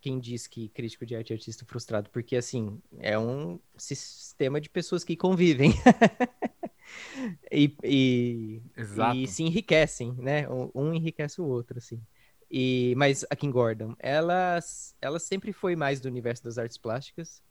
[0.00, 4.70] Quem diz que crítico de arte é artista frustrado, porque, assim, é um sistema de
[4.70, 5.72] pessoas que convivem.
[7.50, 10.48] e, e, e se enriquecem, né?
[10.48, 12.00] Um, enriquece o outro, assim.
[12.50, 14.58] E, mas a Kim Gordon, ela,
[15.00, 17.42] ela sempre foi mais do universo das artes plásticas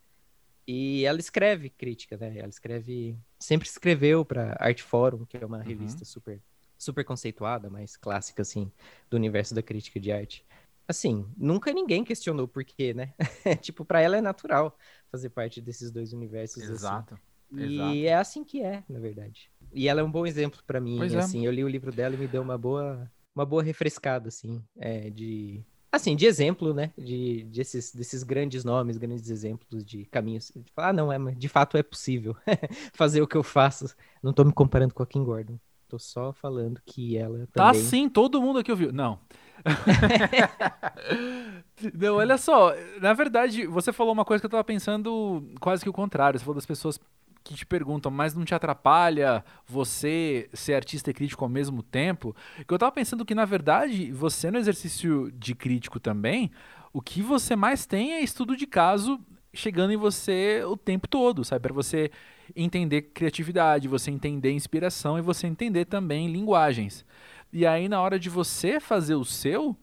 [0.67, 2.37] e ela escreve crítica, né?
[2.37, 5.63] Ela escreve, sempre escreveu para Art Forum, que é uma Uhum.
[5.63, 6.41] revista super,
[6.77, 8.71] super conceituada, mais clássica, assim,
[9.09, 10.45] do universo da crítica de arte.
[10.87, 13.13] Assim, nunca ninguém questionou por quê, né?
[13.61, 14.77] tipo, para ela é natural
[15.11, 16.61] fazer parte desses dois universos.
[16.63, 16.73] assim.
[16.73, 17.19] Exato.
[17.51, 17.95] E Exato.
[17.95, 19.49] é assim que é, na verdade.
[19.73, 21.17] E ela é um bom exemplo pra mim, Pois é.
[21.17, 21.45] assim.
[21.45, 25.09] Eu li o livro dela e me deu uma boa, uma boa refrescada, assim, é,
[25.09, 26.91] de, assim, de exemplo, né?
[26.97, 30.51] De, de esses, desses grandes nomes, grandes exemplos de caminhos.
[30.55, 32.35] De falar, ah, não, é, de fato é possível
[32.93, 33.95] fazer o que eu faço.
[34.21, 35.57] Não tô me comparando com a Kim Gordon.
[35.95, 37.81] Tô só falando que ela Tá também...
[37.81, 38.91] sim, todo mundo aqui ouviu.
[38.91, 39.17] Não.
[41.93, 42.73] Não, olha só.
[43.01, 46.37] Na verdade, você falou uma coisa que eu tava pensando quase que o contrário.
[46.37, 46.99] Você falou das pessoas
[47.45, 52.35] que te perguntam, mas não te atrapalha você ser artista e crítico ao mesmo tempo?
[52.67, 56.51] Que eu tava pensando que, na verdade, você no exercício de crítico também,
[56.91, 59.17] o que você mais tem é estudo de caso
[59.53, 61.61] chegando em você o tempo todo, sabe?
[61.61, 62.11] Para você
[62.55, 67.05] entender criatividade, você entender inspiração e você entender também linguagens.
[67.51, 69.75] E aí, na hora de você fazer o seu,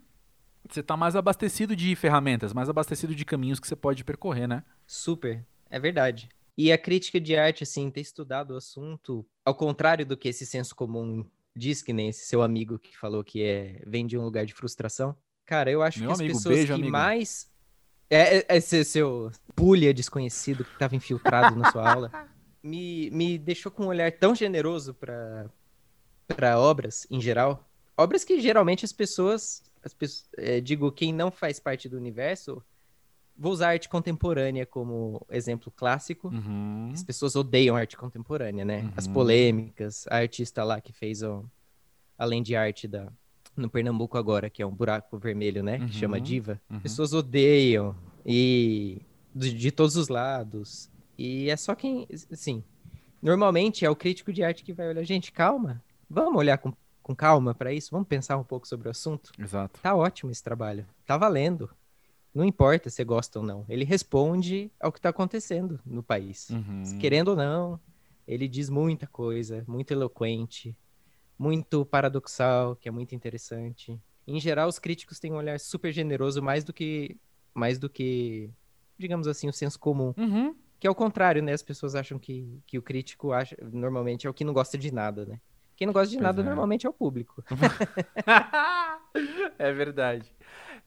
[0.68, 4.62] você tá mais abastecido de ferramentas, mais abastecido de caminhos que você pode percorrer, né?
[4.86, 6.28] Super, é verdade.
[6.56, 10.44] E a crítica de arte, assim, ter estudado o assunto, ao contrário do que esse
[10.44, 11.24] senso comum
[11.56, 14.52] diz, que nem esse seu amigo que falou que é, vem de um lugar de
[14.54, 15.16] frustração.
[15.46, 16.92] Cara, eu acho Meu que as amigo, pessoas beijo, que amigo.
[16.92, 17.50] mais.
[18.10, 22.12] É, é- esse seu pulha desconhecido que estava infiltrado na sua aula
[22.62, 27.68] me, me deixou com um olhar tão generoso para obras em geral.
[27.96, 32.62] Obras que geralmente as pessoas, as pessoas é, digo, quem não faz parte do universo,
[33.36, 36.28] vou usar arte contemporânea como exemplo clássico.
[36.28, 36.90] Uhum.
[36.92, 38.90] As pessoas odeiam arte contemporânea, né?
[38.96, 39.12] As Uhum.
[39.12, 41.44] polêmicas, a artista lá que fez o
[42.18, 43.08] além de arte da
[43.54, 45.78] no Pernambuco agora, que é um buraco vermelho, né?
[45.80, 46.22] Que chama Uhum.
[46.22, 46.60] Diva.
[46.70, 46.80] Uhum.
[46.80, 47.94] Pessoas odeiam
[48.24, 49.02] e
[49.34, 50.88] de, de todos os lados.
[51.16, 52.64] E é só quem, assim,
[53.20, 55.82] normalmente é o crítico de arte que vai olhar, gente, calma.
[56.08, 56.72] Vamos olhar com,
[57.02, 59.32] com calma para isso, vamos pensar um pouco sobre o assunto.
[59.38, 59.80] Exato.
[59.80, 60.86] Tá ótimo esse trabalho.
[61.06, 61.70] Tá valendo.
[62.34, 63.64] Não importa se gosta ou não.
[63.68, 66.48] Ele responde ao que tá acontecendo no país.
[66.50, 66.98] Uhum.
[66.98, 67.78] Querendo ou não,
[68.26, 70.76] ele diz muita coisa, muito eloquente,
[71.38, 74.00] muito paradoxal, que é muito interessante.
[74.26, 77.16] Em geral, os críticos têm um olhar super generoso, mais do que,
[77.52, 78.48] mais do que,
[78.96, 80.14] digamos assim, o senso comum.
[80.16, 80.54] Uhum.
[80.82, 81.52] Que é o contrário, né?
[81.52, 84.92] As pessoas acham que, que o crítico acha, normalmente é o que não gosta de
[84.92, 85.38] nada, né?
[85.76, 86.44] Quem não gosta de Pois nada é.
[86.44, 87.40] normalmente é o público.
[89.60, 90.26] é verdade.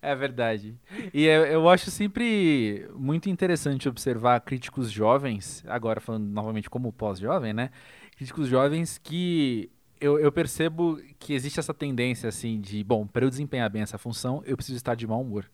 [0.01, 0.77] É verdade.
[1.13, 7.53] E eu, eu acho sempre muito interessante observar críticos jovens, agora falando novamente como pós-jovem,
[7.53, 7.69] né?
[8.17, 13.29] Críticos jovens que eu, eu percebo que existe essa tendência, assim, de, bom, para eu
[13.29, 15.49] desempenhar bem essa função, eu preciso estar de mau humor,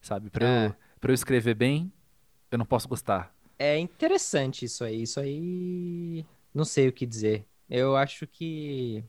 [0.00, 0.28] sabe?
[0.28, 0.76] Para eu, É.
[1.00, 1.92] pra eu escrever bem,
[2.50, 3.32] eu não posso gostar.
[3.58, 5.02] É interessante isso aí.
[5.02, 6.24] Isso aí.
[6.54, 7.46] Não sei o que dizer.
[7.68, 9.02] Eu acho que.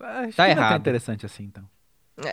[0.00, 0.80] Acho Tá que é errado.
[0.80, 1.68] interessante assim, então.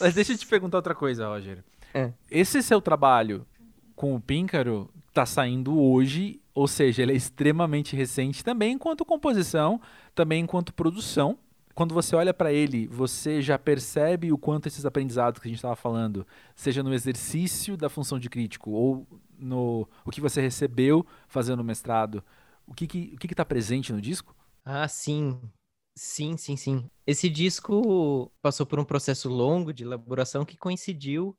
[0.00, 1.64] Mas deixa eu te perguntar outra coisa, Roger.
[1.94, 2.12] É.
[2.30, 3.46] Esse seu trabalho
[3.94, 9.80] com o Píncaro tá saindo hoje, ou seja, ele é extremamente recente também enquanto composição,
[10.14, 11.38] também enquanto produção.
[11.76, 15.58] Quando você olha para ele, você já percebe o quanto esses aprendizados que a gente
[15.58, 19.06] estava falando, seja no exercício da função de crítico ou
[19.38, 22.24] no o que você recebeu fazendo o mestrado,
[22.66, 24.34] o que que, o que que tá presente no disco?
[24.64, 25.38] Ah, sim.
[25.94, 26.90] Sim, sim, sim.
[27.06, 31.36] Esse disco passou por um processo longo de elaboração que coincidiu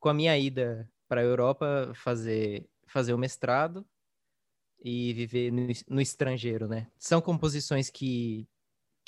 [0.00, 3.86] com a minha ida para a Europa fazer, fazer o mestrado
[4.84, 6.88] e viver no, no estrangeiro, né?
[6.98, 8.48] São composições que,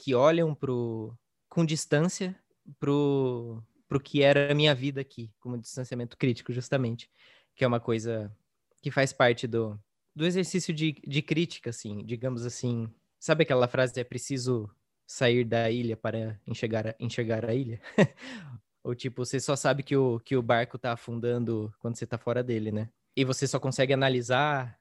[0.01, 1.15] que olham pro,
[1.47, 2.35] com distância
[2.79, 7.11] pro, pro que era a minha vida aqui, como distanciamento crítico, justamente.
[7.55, 8.35] Que é uma coisa
[8.81, 9.79] que faz parte do,
[10.17, 12.91] do exercício de, de crítica, assim, digamos assim.
[13.19, 14.71] Sabe aquela frase, é preciso
[15.07, 17.79] sair da ilha para enxergar a, enxergar a ilha?
[18.83, 22.17] Ou tipo, você só sabe que o, que o barco tá afundando quando você tá
[22.17, 22.89] fora dele, né?
[23.15, 24.81] E você só consegue analisar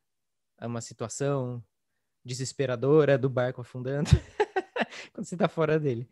[0.61, 1.61] uma situação
[2.23, 4.09] desesperadora do barco afundando
[5.13, 6.07] quando você tá fora dele.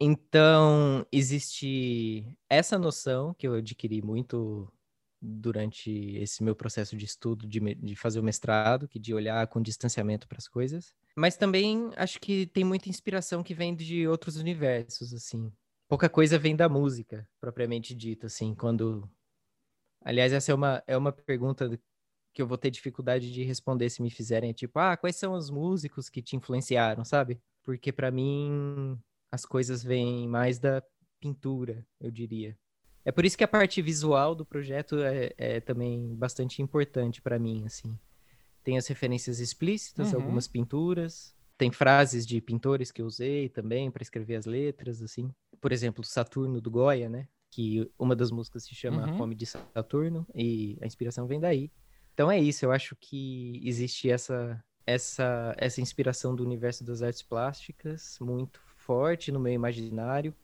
[0.00, 4.72] Então, existe essa noção que eu adquiri muito
[5.20, 9.60] durante esse meu processo de estudo, de, de fazer o mestrado, que de olhar com
[9.60, 10.94] distanciamento para as coisas.
[11.16, 15.52] Mas também acho que tem muita inspiração que vem de outros universos, assim.
[15.88, 19.10] Pouca coisa vem da música, propriamente dita, assim, quando...
[20.04, 21.68] Aliás, essa é uma, é uma pergunta
[22.32, 25.50] que eu vou ter dificuldade de responder se me fizerem, tipo, ah, quais são os
[25.50, 27.40] músicos que te influenciaram, sabe?
[27.68, 28.98] Porque para mim
[29.30, 30.82] as coisas vêm mais da
[31.20, 32.56] pintura, eu diria.
[33.04, 37.38] É por isso que a parte visual do projeto é, é também bastante importante para
[37.38, 37.94] mim, assim.
[38.64, 40.20] Tem as referências explícitas, uhum.
[40.20, 45.30] algumas pinturas, tem frases de pintores que eu usei também para escrever as letras, assim.
[45.60, 47.28] Por exemplo, Saturno do Goya, né?
[47.50, 49.18] Que uma das músicas se chama uhum.
[49.18, 51.70] Fome de Saturno e a inspiração vem daí.
[52.14, 57.22] Então é isso, eu acho que existe essa essa essa inspiração do universo das artes
[57.22, 60.34] plásticas muito forte no meu imaginário.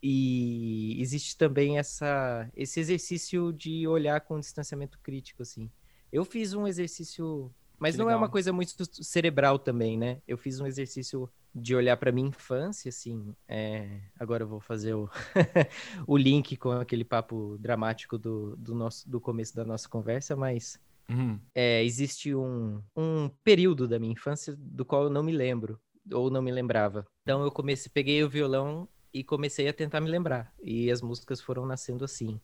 [0.00, 5.70] E existe também essa, esse exercício de olhar com distanciamento crítico, assim.
[6.12, 8.20] Eu fiz um exercício, mas que não legal.
[8.20, 10.20] é uma coisa muito cerebral também, né?
[10.28, 13.34] Eu fiz um exercício de olhar para minha infância, assim.
[13.48, 14.02] É...
[14.20, 15.08] Agora eu vou fazer o,
[16.06, 20.78] o link com aquele papo dramático do, do, nosso, do começo da nossa conversa, mas
[21.08, 21.38] uhum.
[21.54, 25.80] é, existe um, um período da minha infância do qual eu não me lembro
[26.12, 27.06] ou não me lembrava.
[27.22, 30.52] Então eu comecei, peguei o violão e comecei a tentar me lembrar.
[30.62, 32.40] E as músicas foram nascendo assim,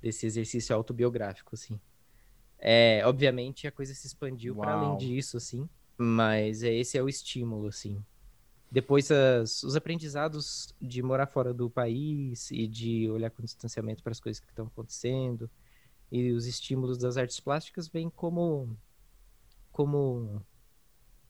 [0.00, 1.80] desse exercício autobiográfico, assim.
[2.58, 7.08] É, obviamente a coisa se expandiu para além disso, assim, mas é, esse é o
[7.08, 8.02] estímulo, assim.
[8.70, 14.12] Depois as, os aprendizados de morar fora do país e de olhar com distanciamento para
[14.12, 15.48] as coisas que estão acontecendo
[16.10, 18.76] e os estímulos das artes plásticas vêm como
[19.70, 20.42] como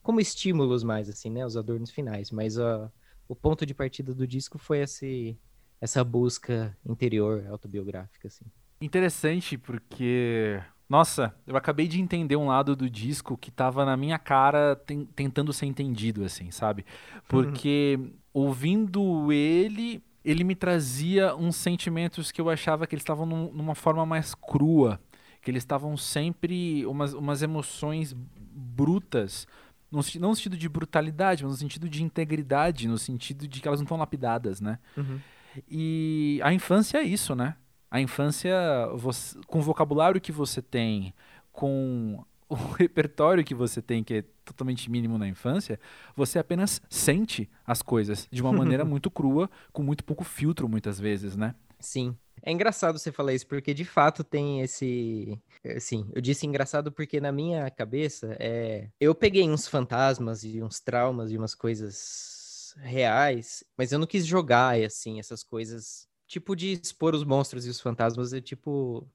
[0.01, 1.45] como estímulos mais, assim, né?
[1.45, 2.31] Os adornos finais.
[2.31, 2.89] Mas uh,
[3.27, 5.37] o ponto de partida do disco foi esse,
[5.79, 8.45] essa busca interior, autobiográfica, assim.
[8.81, 10.59] Interessante, porque...
[10.87, 15.05] Nossa, eu acabei de entender um lado do disco que tava na minha cara ten
[15.05, 16.83] tentando ser entendido, assim, sabe?
[17.27, 17.99] Porque
[18.33, 23.73] ouvindo ele, ele me trazia uns sentimentos que eu achava que eles estavam num, numa
[23.73, 24.99] forma mais crua,
[25.41, 29.47] que eles estavam sempre umas, umas emoções brutas,
[29.91, 33.67] no, não no sentido de brutalidade, mas no sentido de integridade, no sentido de que
[33.67, 34.77] elas não estão lapidadas, né?
[34.95, 35.19] Uhum.
[35.67, 37.55] E a infância é isso, né?
[37.89, 38.53] A infância,
[38.95, 41.11] você, com o vocabulário que você tem,
[41.51, 45.79] com o repertório que você tem, que é totalmente mínimo na infância,
[46.15, 50.99] você apenas sente as coisas de uma maneira muito crua, com muito pouco filtro, muitas
[50.99, 51.55] vezes, né?
[51.79, 52.17] Sim.
[52.41, 55.37] É engraçado você falar isso, porque de fato tem esse.
[55.75, 58.89] Assim, eu disse engraçado porque na minha cabeça é.
[58.99, 64.25] Eu peguei uns fantasmas e uns traumas e umas coisas reais, mas eu não quis
[64.25, 66.07] jogar, assim, essas coisas.
[66.27, 69.05] Tipo de expor os monstros e os fantasmas, é tipo.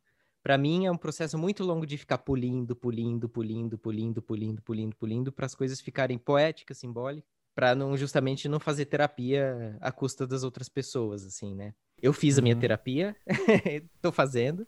[0.44, 4.94] Para mim é um processo muito longo de ficar pulindo, pulindo, pulindo, pulindo, pulindo, pulindo,
[4.94, 10.26] pulindo, para as coisas ficarem poéticas, simbólicas, para não justamente não fazer terapia à custa
[10.26, 11.72] das outras pessoas, assim, né?
[12.02, 12.60] Eu fiz a minha uhum.
[12.60, 13.16] terapia,
[14.02, 14.66] tô fazendo.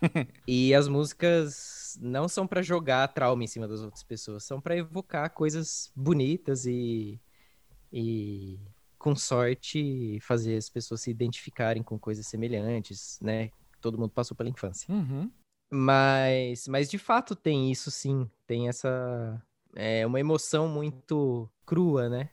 [0.48, 4.74] e as músicas não são para jogar trauma em cima das outras pessoas, são para
[4.74, 7.20] evocar coisas bonitas e,
[7.92, 8.58] e
[8.98, 13.50] com sorte fazer as pessoas se identificarem com coisas semelhantes, né?
[13.84, 14.92] Todo mundo passou pela infância.
[14.92, 15.30] Uhum.
[15.70, 19.42] Mas, mas de fato tem isso sim, tem essa
[19.76, 22.30] é uma emoção muito crua, né?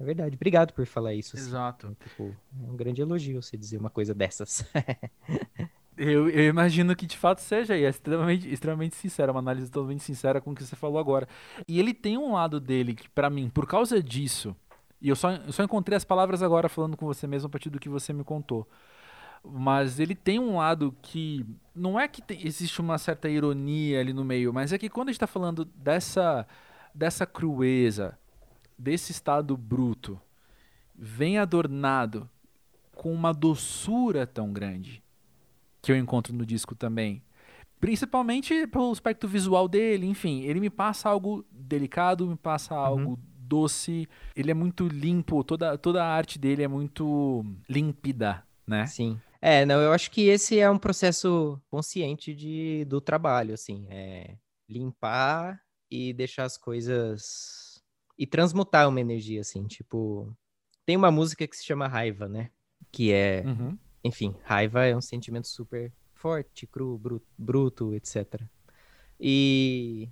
[0.00, 0.34] É verdade.
[0.34, 1.36] Obrigado por falar isso.
[1.36, 1.46] Assim.
[1.46, 1.96] Exato.
[2.02, 4.64] Tipo, é um grande elogio você dizer uma coisa dessas.
[5.96, 10.02] eu, eu, imagino que de fato seja e é extremamente, extremamente sincera, uma análise totalmente
[10.02, 11.28] sincera com o que você falou agora.
[11.68, 14.56] E ele tem um lado dele que, para mim, por causa disso,
[15.00, 17.70] e eu só, eu só encontrei as palavras agora falando com você mesmo a partir
[17.70, 18.66] do que você me contou.
[19.44, 24.12] Mas ele tem um lado que não é que tem, existe uma certa ironia ali
[24.12, 26.46] no meio, mas é que quando a gente está falando dessa,
[26.94, 28.18] dessa crueza,
[28.78, 30.20] desse estado bruto
[30.94, 32.28] vem adornado
[32.92, 35.02] com uma doçura tão grande
[35.80, 37.22] que eu encontro no disco também.
[37.80, 42.80] Principalmente pelo aspecto visual dele, enfim, ele me passa algo delicado, me passa uhum.
[42.80, 48.86] algo doce, ele é muito limpo, toda, toda a arte dele é muito límpida, né?
[48.86, 49.18] Sim.
[49.40, 54.36] É, não, eu acho que esse é um processo consciente de, do trabalho, assim, é
[54.68, 57.80] limpar e deixar as coisas
[58.18, 60.36] e transmutar uma energia, assim, tipo.
[60.84, 62.50] Tem uma música que se chama Raiva, né?
[62.90, 63.78] Que é, Uhum.
[64.02, 68.40] enfim, raiva é um sentimento super forte, cru, bru- bruto, etc.
[69.20, 70.08] E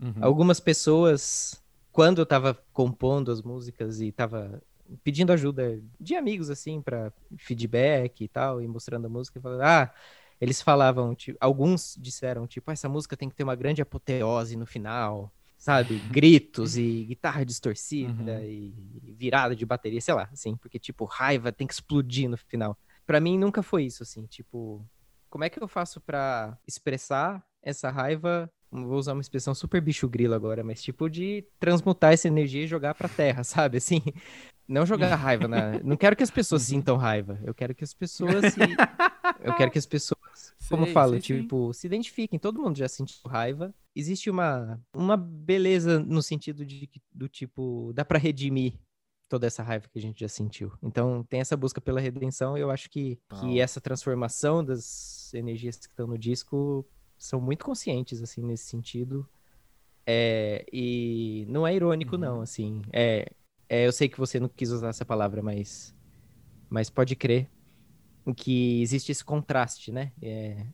[0.00, 0.12] Uhum.
[0.20, 1.62] algumas pessoas,
[1.92, 4.62] quando eu tava compondo as músicas e tava
[5.04, 9.92] pedindo ajuda de amigos, assim, pra feedback e tal, e mostrando a música, falando, ah,
[10.40, 14.56] eles falavam, tipo, alguns disseram, tipo, "Ah, essa música tem que ter uma grande apoteose
[14.56, 15.98] no final, sabe?
[16.20, 18.44] Gritos e guitarra distorcida Uhum.
[18.44, 22.76] e virada de bateria, sei lá, assim, porque, tipo, raiva tem que explodir no final.
[23.06, 24.84] Pra mim nunca foi isso, assim, tipo,
[25.30, 28.50] como é que eu faço pra expressar essa raiva?
[28.70, 32.66] Vou usar uma expressão super bicho grilo agora, mas tipo de transmutar essa energia e
[32.66, 33.78] jogar pra terra, sabe?
[33.78, 34.02] Assim,
[34.68, 35.78] não jogar raiva na.
[35.82, 36.76] Não quero que as pessoas Uhum.
[36.76, 37.38] sintam raiva.
[37.44, 38.60] Eu quero que as pessoas se.
[39.40, 40.18] Eu quero que as pessoas,
[40.68, 41.42] como Sei, fala, sei sim.
[41.42, 42.38] tipo, se identifiquem.
[42.38, 43.72] Todo mundo já sentiu raiva.
[43.94, 48.74] Existe uma, uma beleza no sentido de que- do tipo, dá pra redimir
[49.28, 50.72] toda essa raiva que a gente já sentiu.
[50.82, 52.56] Então, tem essa busca pela redenção.
[52.58, 56.86] e Eu acho que, que essa transformação das energias que estão no disco
[57.18, 59.28] são muito conscientes, assim, nesse sentido.
[60.06, 62.20] É, e não é irônico, Uhum.
[62.20, 62.82] não, assim.
[62.92, 63.26] É,
[63.68, 65.94] é, eu sei que você não quis usar essa palavra, mas,
[66.70, 67.48] mas pode crer
[68.36, 70.12] que existe esse contraste, né?
[70.22, 70.66] É,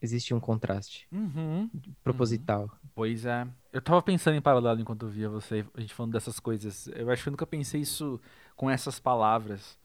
[0.00, 1.68] existe um contraste Uhum.
[2.02, 2.70] proposital.
[2.94, 3.46] Pois é.
[3.72, 6.88] Eu tava pensando em paralelo enquanto eu via você, a gente falando dessas coisas.
[6.88, 8.20] Eu acho que eu nunca pensei isso
[8.56, 9.78] com essas palavras.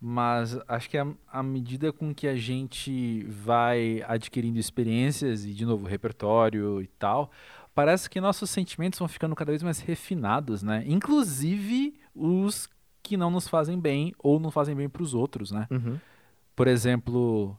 [0.00, 5.86] Mas acho que à medida com que a gente vai adquirindo experiências e, de novo,
[5.86, 7.30] repertório e tal,
[7.74, 10.84] parece que nossos sentimentos vão ficando cada vez mais refinados, né?
[10.86, 12.68] Inclusive os
[13.02, 15.66] que não nos fazem bem ou não fazem bem pros outros, né?
[15.70, 15.98] Uhum.
[16.54, 17.58] Por exemplo,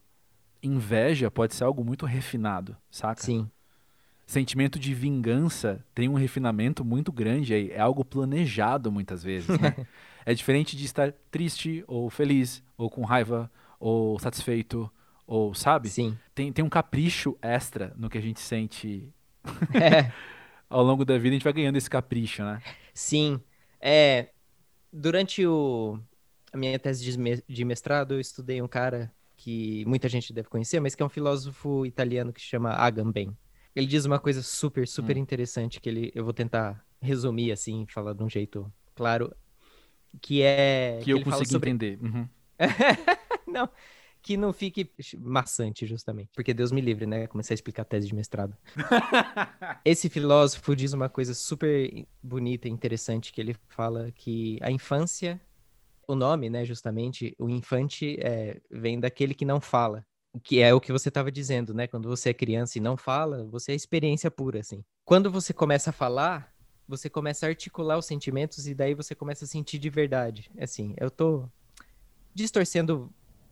[0.62, 3.22] inveja pode ser algo muito refinado, saca?
[3.22, 3.50] Sim.
[4.26, 7.72] sentimento de vingança tem um refinamento muito grande aí.
[7.72, 9.76] É algo planejado muitas vezes, né?
[10.26, 14.92] é diferente de estar triste ou feliz, ou com raiva, ou satisfeito,
[15.28, 15.94] ou sabe?
[15.94, 16.20] Sim.
[16.34, 19.14] Tem, tem um capricho extra no que a gente sente
[19.80, 20.14] É,
[20.70, 22.62] ao longo da vida, a gente vai ganhando esse capricho, né?
[22.94, 23.42] sim.
[23.80, 24.32] É,
[24.94, 26.00] durante o,
[26.54, 30.50] a minha tese de me- de mestrado, eu estudei um cara que muita gente deve
[30.50, 33.38] conhecer, mas que é um filósofo italiano que se chama Agamben.
[33.76, 35.22] Ele diz uma coisa super, super Hum.
[35.22, 39.36] interessante que ele, eu vou tentar resumir assim, falar de um jeito claro,
[40.22, 41.99] que é que eu consigo sobre entender.
[42.01, 42.28] Uhum.
[43.47, 43.70] não,
[44.26, 44.89] que não fique
[45.20, 46.32] maçante, justamente.
[46.34, 47.28] Porque Deus me livre, né?
[47.28, 48.57] Comecei a explicar a tese de mestrado.
[49.86, 55.39] Esse filósofo diz uma coisa super bonita e interessante, que ele fala que a infância,
[56.07, 60.03] o nome, né, justamente, o infante é, vem daquele que não fala.
[60.43, 61.86] Que é o que você estava dizendo, né?
[61.86, 64.84] Quando você é criança e não fala, você é experiência pura, assim.
[65.05, 66.51] Quando você começa a falar,
[66.88, 70.50] você começa a articular os sentimentos e daí você começa a sentir de verdade.
[70.60, 71.50] Assim, eu tô
[72.34, 73.12] distorcendo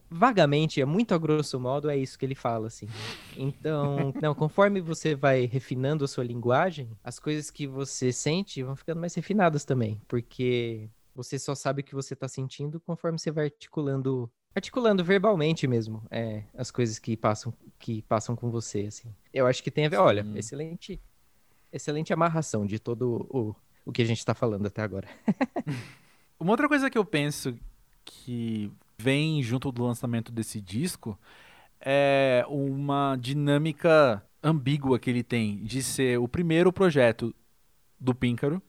[0.10, 2.88] vagamente, é muito a grosso modo, é isso que ele fala, assim.
[3.36, 8.76] Então, não, conforme você vai refinando a sua linguagem, as coisas que você sente vão
[8.76, 13.32] ficando mais refinadas também, porque você só sabe o que você tá sentindo conforme você
[13.32, 19.14] vai articulando, articulando verbalmente mesmo, é, as coisas que passam, que passam com você, assim.
[19.34, 20.38] Eu acho que tem a ver, olha, Sim.
[20.38, 21.02] excelente,
[21.74, 23.56] excelente amarração de todo o,
[23.86, 25.08] o que a gente tá falando até agora.
[26.40, 27.56] Uma outra coisa que eu penso
[28.06, 31.18] que vem junto do lançamento desse disco
[31.80, 37.34] é uma dinâmica ambígua que ele tem de ser o primeiro projeto
[38.00, 38.62] do Píncaro,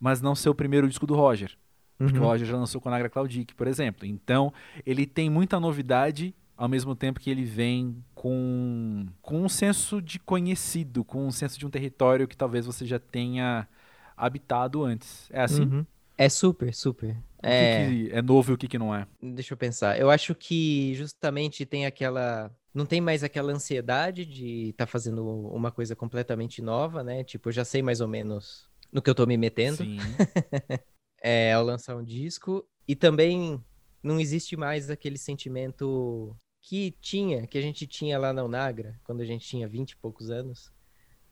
[0.00, 1.56] mas não ser o primeiro disco do Roger.
[1.98, 2.26] Porque o Uhum.
[2.28, 4.06] Roger já lançou com a Nagra Claudic, por exemplo.
[4.06, 4.52] Então,
[4.84, 10.18] ele tem muita novidade, ao mesmo tempo que ele vem com, com um senso de
[10.20, 13.68] conhecido, com um senso de um território que talvez você já tenha
[14.16, 15.28] habitado antes.
[15.32, 15.72] É assim?
[15.72, 15.86] Uhum.
[16.16, 17.16] É super, super.
[17.44, 19.06] O É, que, que é novo e o que, que não é?
[19.20, 19.98] deixa eu pensar.
[19.98, 22.50] Eu acho que justamente tem aquela.
[22.74, 27.22] Não tem mais aquela ansiedade de estar fazendo uma coisa completamente nova, né?
[27.24, 29.98] Tipo, eu já sei mais ou menos no que eu tô me metendo Sim.
[31.22, 32.66] é, ao lançar um disco.
[32.86, 33.62] E também
[34.02, 39.20] não existe mais aquele sentimento que tinha, que a gente tinha lá na Unagra, quando
[39.20, 40.72] a gente tinha 20 e poucos anos,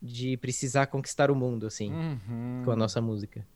[0.01, 2.61] de precisar conquistar o mundo, assim Uhum.
[2.65, 3.47] com a nossa música.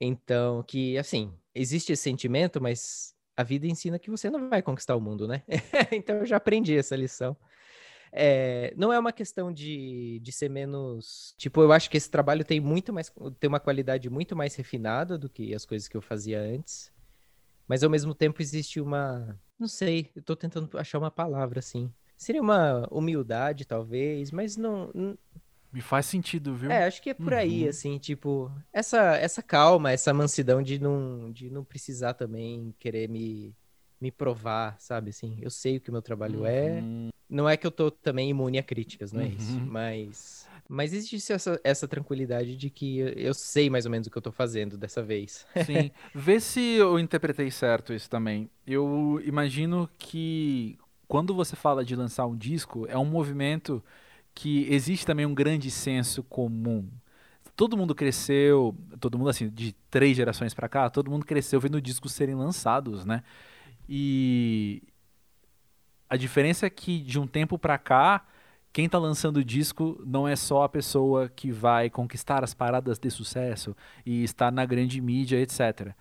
[0.00, 4.96] Então, que assim, existe esse sentimento, mas a vida ensina que você não vai conquistar
[4.96, 5.42] o mundo, né?
[5.92, 7.36] então eu já aprendi essa lição.
[8.10, 11.34] É, não é uma questão de, de ser menos.
[11.36, 13.12] Tipo, eu acho que esse trabalho tem muito mais.
[13.38, 16.90] tem uma qualidade muito mais refinada do que as coisas que eu fazia antes.
[17.68, 19.38] Mas ao mesmo tempo existe uma.
[19.58, 21.92] Não sei, eu tô tentando achar uma palavra assim.
[22.16, 24.90] Seria uma humildade, talvez, mas não,
[25.72, 26.70] Me faz sentido, viu?
[26.70, 27.68] é, acho que é por aí, Uhum.
[27.68, 33.54] assim, tipo, essa, essa calma, essa mansidão de não, de não precisar também querer me,
[34.00, 35.10] me provar, sabe?
[35.10, 36.80] Assim, eu sei o que o meu trabalho é.
[36.80, 37.08] uhum.
[37.08, 37.17] é.
[37.28, 39.34] Não é que eu tô também imune a críticas, não é uhum.
[39.38, 39.60] isso.
[39.60, 44.16] Mas, mas existe essa, essa tranquilidade de que eu sei mais ou menos o que
[44.16, 45.46] eu tô fazendo dessa vez.
[45.66, 45.90] Sim.
[46.14, 48.50] Vê se eu interpretei certo isso também.
[48.66, 53.82] Eu imagino que quando você fala de lançar um disco, é um movimento
[54.34, 56.88] que existe também um grande senso comum
[57.58, 61.82] todo mundo cresceu, todo mundo assim, de três gerações para cá, todo mundo cresceu vendo
[61.82, 63.24] discos serem lançados, né?
[63.88, 64.80] E
[66.08, 68.26] a diferença é que de um tempo para cá,
[68.72, 72.98] quem tá lançando o disco não é só a pessoa que vai conquistar as paradas
[72.98, 75.92] de sucesso e estar na grande mídia, etc.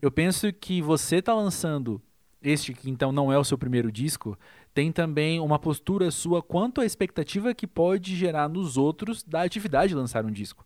[0.00, 2.00] Eu penso que você tá lançando
[2.42, 4.38] este que então não é o seu primeiro disco,
[4.74, 9.88] tem também uma postura sua quanto à expectativa que pode gerar nos outros da atividade
[9.88, 10.64] de lançar um disco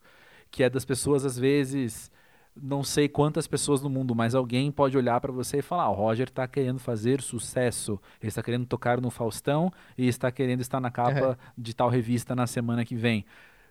[0.50, 2.10] que é das pessoas às vezes
[2.54, 5.94] não sei quantas pessoas no mundo, mas alguém pode olhar para você e falar: o
[5.94, 10.80] Roger está querendo fazer sucesso, ele está querendo tocar no Faustão e está querendo estar
[10.80, 13.24] na capa de tal revista na semana que vem.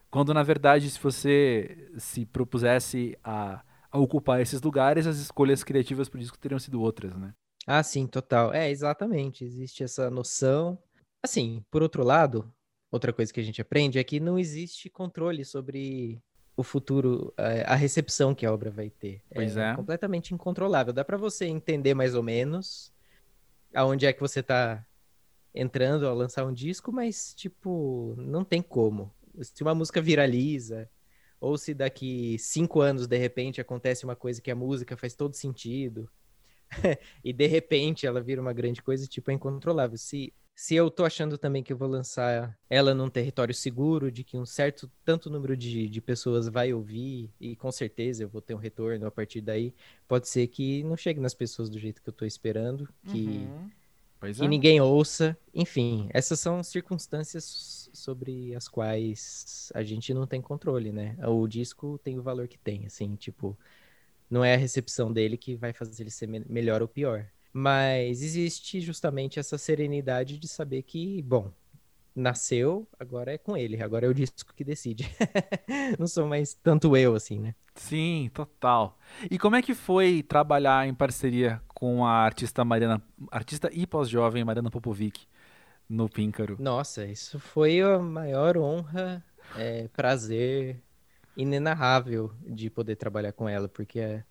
[0.10, 3.62] Quando na verdade, se você se propusesse a,
[3.92, 7.34] a ocupar esses lugares, as escolhas criativas para o disco teriam sido outras, né?
[7.68, 8.52] Ah, sim, total.
[8.52, 9.44] É, exatamente.
[9.44, 10.80] Existe essa noção.
[11.22, 12.52] Assim, por outro lado,
[12.92, 16.20] outra coisa que a gente aprende é que não existe controle sobre
[16.60, 19.22] o futuro, é, a recepção que a obra vai ter.
[19.34, 19.72] Pois é.
[19.72, 19.76] é.
[19.78, 20.92] completamente incontrolável.
[20.92, 22.92] Dá para você entender mais ou menos
[23.74, 24.86] aonde é que você tá
[25.56, 29.10] entrando ao lançar um disco, mas, tipo, não tem como.
[29.42, 30.90] Se uma música viraliza,
[31.40, 35.36] ou se daqui cinco anos, de repente, acontece uma coisa que a música faz todo
[35.36, 36.10] sentido,
[37.24, 39.98] e de repente ela vira uma grande coisa, tipo, é incontrolável.
[39.98, 44.26] Se se eu tô achando também que eu vou lançar ela num território seguro, de
[44.26, 48.42] que um certo tanto número de, de pessoas vai ouvir, e com certeza eu vou
[48.42, 49.74] ter um retorno a partir daí,
[50.06, 53.48] pode ser que não chegue nas pessoas do jeito que eu tô esperando, que,
[54.20, 54.34] uhum.
[54.34, 54.48] que é.
[54.50, 55.38] ninguém ouça.
[55.54, 61.16] Enfim, essas são circunstâncias sobre as quais a gente não tem controle, né?
[61.26, 63.58] O disco tem o valor que tem, assim, tipo,
[64.30, 67.32] não é a recepção dele que vai fazer ele ser me melhor ou pior.
[67.52, 71.52] Mas existe justamente essa serenidade de saber que, bom,
[72.16, 75.10] nasceu, agora é com ele, agora é o disco que decide.
[75.98, 77.56] Não sou mais tanto eu, assim, né?
[77.76, 79.00] Sim, total.
[79.32, 84.44] E como é que foi trabalhar em parceria com a artista Mariana, artista e pós-jovem
[84.44, 85.26] Mariana Popovic
[85.88, 86.58] no Píncaro?
[86.60, 89.24] Nossa, isso foi a maior honra,
[89.58, 90.82] é, prazer
[91.38, 94.22] inenarrável de poder trabalhar com ela, porque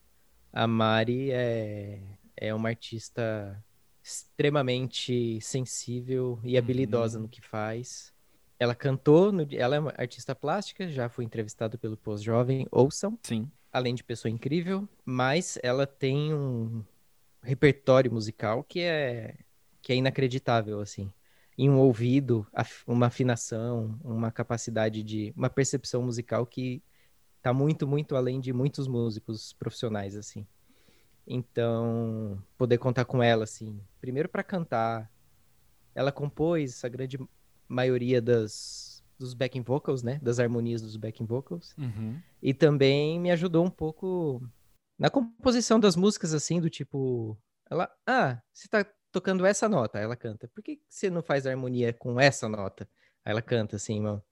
[0.53, 2.01] a Mari é
[2.41, 3.63] é uma artista
[4.03, 7.25] extremamente sensível e habilidosa uhum.
[7.25, 8.13] no que faz.
[8.59, 13.19] Ela cantou, no, ela é uma artista plástica, já foi entrevistada pelo Pós-Jovem, ouçam.
[13.23, 13.51] Sim.
[13.73, 16.83] Além de pessoa incrível, mas ela tem um
[17.43, 19.37] repertório musical que é,
[19.83, 21.13] que é inacreditável, assim.
[21.57, 22.47] E um ouvido,
[22.87, 25.33] uma afinação, uma capacidade de...
[25.37, 26.83] uma percepção musical que
[27.43, 30.47] tá muito, muito além de muitos músicos profissionais, assim.
[31.31, 35.13] Então, poder contar com ela, assim, primeiro para cantar.
[35.95, 37.19] Ela compôs a grande
[37.69, 40.19] maioria das, dos backing vocals, né?
[40.23, 41.75] Das harmonias dos backing vocals.
[41.77, 42.19] Uhum.
[42.43, 44.43] E também me ajudou um pouco
[44.99, 47.37] na composição das músicas, assim, do tipo.
[47.71, 50.49] Ela, ah, você tá tocando essa nota, ela canta.
[50.49, 52.89] Por que você não faz harmonia com essa nota?
[53.23, 54.25] Aí ela canta, assim, uma,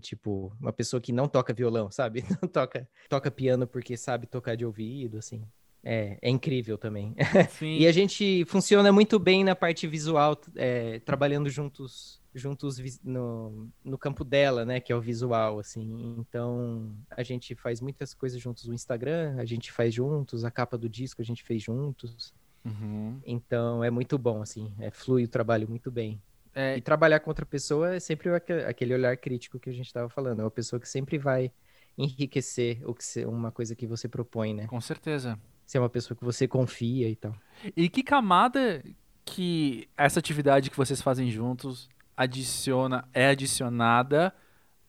[0.00, 2.24] tipo, uma pessoa que não toca violão, sabe?
[2.42, 5.46] Não toca, toca piano porque sabe tocar de ouvido, assim.
[5.84, 7.14] É, é incrível também.
[7.60, 13.98] e a gente funciona muito bem na parte visual, é, trabalhando juntos juntos no, no
[13.98, 16.16] campo dela, né, que é o visual, assim.
[16.18, 20.78] Então, a gente faz muitas coisas juntos no Instagram, a gente faz juntos, a capa
[20.78, 22.32] do disco a gente fez juntos.
[22.64, 23.20] Uhum.
[23.26, 26.22] Então, é muito bom, assim, é, flui o trabalho muito bem.
[26.54, 26.76] É...
[26.76, 28.30] E trabalhar com outra pessoa é sempre
[28.66, 31.52] aquele olhar crítico que a gente estava falando, é uma pessoa que sempre vai
[31.98, 34.66] enriquecer o que uma coisa que você propõe, né?
[34.66, 37.34] Com certeza se é uma pessoa que você confia e tal.
[37.76, 38.82] E que camada
[39.24, 44.34] que essa atividade que vocês fazem juntos adiciona é adicionada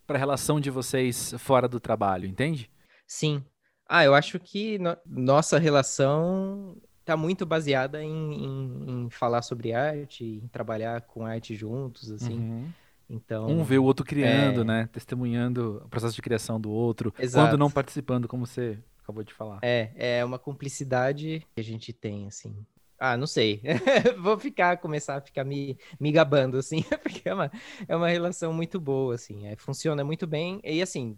[0.06, 2.70] para a relação de vocês fora do trabalho, entende?
[3.08, 3.44] Sim.
[3.88, 9.74] Ah, eu acho que no nossa relação está muito baseada em, em, em, falar sobre
[9.74, 12.40] arte, em trabalhar com arte juntos, assim.
[12.40, 12.70] Uhum.
[13.10, 14.64] Então, um vê o outro criando, é...
[14.64, 14.90] né?
[14.92, 17.48] Testemunhando o processo de criação do outro, Exato.
[17.48, 19.60] quando não participando, como você acabou de falar.
[19.62, 22.56] É, é uma cumplicidade que a gente tem, assim.
[22.98, 23.62] Ah, não sei.
[24.22, 27.52] Vou ficar, começar a ficar me, me gabando, assim, porque é uma,
[27.88, 29.46] é uma relação muito boa, assim.
[29.46, 30.62] É, funciona muito bem.
[30.64, 31.18] E, assim,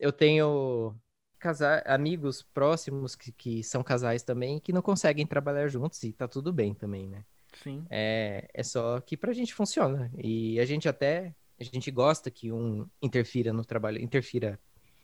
[0.00, 0.94] eu tenho
[1.38, 6.26] casar, amigos próximos que, que são casais também que não conseguem trabalhar juntos e tá
[6.26, 7.22] tudo bem também, né?
[7.62, 7.86] Sim.
[7.90, 10.10] É, é só que pra gente funciona.
[10.16, 11.34] E a gente até.
[11.58, 14.58] A gente gosta que um interfira no trabalho, interfira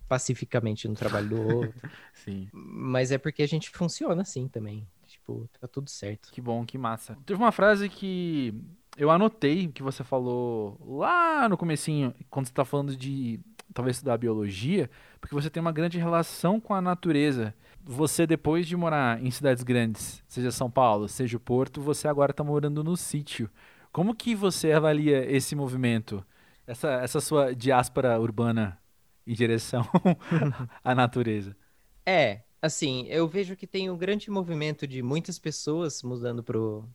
[0.09, 1.75] pacificamente no trabalho do outro.
[2.15, 2.49] Sim.
[2.53, 4.87] Mas é porque a gente funciona assim também.
[5.07, 6.31] Tipo, tá tudo certo.
[6.33, 7.17] Que bom, que massa.
[7.25, 8.55] Teve uma frase que
[8.97, 13.41] eu anotei que você falou lá no comecinho, quando você tá falando de
[13.73, 14.91] talvez estudar biologia,
[15.21, 17.55] porque você tem uma grande relação com a natureza.
[17.85, 22.31] Você, depois de morar em cidades grandes, seja São Paulo, seja o Porto, você agora
[22.31, 23.51] está morando no sítio.
[23.91, 26.25] Como que você avalia esse movimento,
[26.67, 28.79] essa, essa sua diáspora urbana
[29.27, 29.87] em direção
[30.83, 31.57] à natureza?
[32.05, 36.89] É, assim, eu vejo que tem um grande movimento de muitas pessoas mudando pro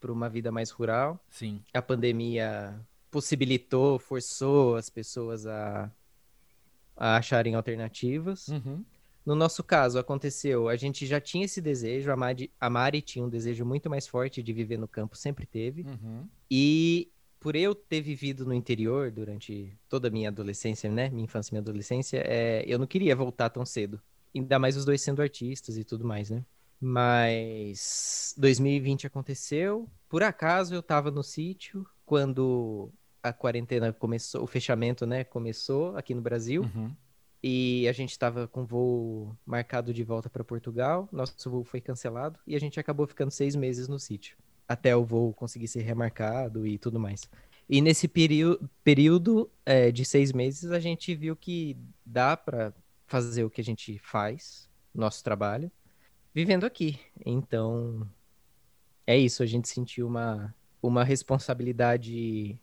[0.00, 1.22] para uma vida mais rural.
[1.28, 1.62] Sim.
[1.74, 2.74] A pandemia
[3.10, 5.92] possibilitou, forçou as pessoas a,
[6.96, 8.48] a acharem alternativas.
[8.48, 8.82] Uhum.
[9.26, 13.24] No nosso caso, aconteceu, a gente já tinha esse desejo, a Mari, a Mari tinha
[13.24, 15.82] um desejo muito mais forte de viver no campo, sempre teve.
[15.82, 16.26] Uhum.
[16.50, 21.08] E por eu ter vivido no interior durante toda a minha adolescência, né?
[21.08, 23.98] Minha infância e minha adolescência, é, eu não queria voltar tão cedo.
[24.34, 26.44] Ainda mais os dois sendo artistas e tudo mais, né?
[26.78, 29.88] Mas 2020 aconteceu.
[30.08, 32.90] Por acaso eu tava no sítio quando
[33.22, 36.62] a quarentena começou, o fechamento, né, começou aqui no Brasil.
[36.62, 36.94] Uhum.
[37.42, 41.08] E a gente estava com voo marcado de volta para Portugal.
[41.10, 44.36] Nosso voo foi cancelado e a gente acabou ficando seis meses no sítio
[44.70, 47.28] até o voo conseguir ser remarcado e tudo mais.
[47.68, 52.72] E nesse período, é, de seis meses a gente viu que dá para
[53.04, 55.72] fazer o que a gente faz, nosso trabalho,
[56.32, 57.00] vivendo aqui.
[57.26, 58.08] Então
[59.04, 59.42] é isso.
[59.42, 62.58] A gente sentiu uma uma responsabilidade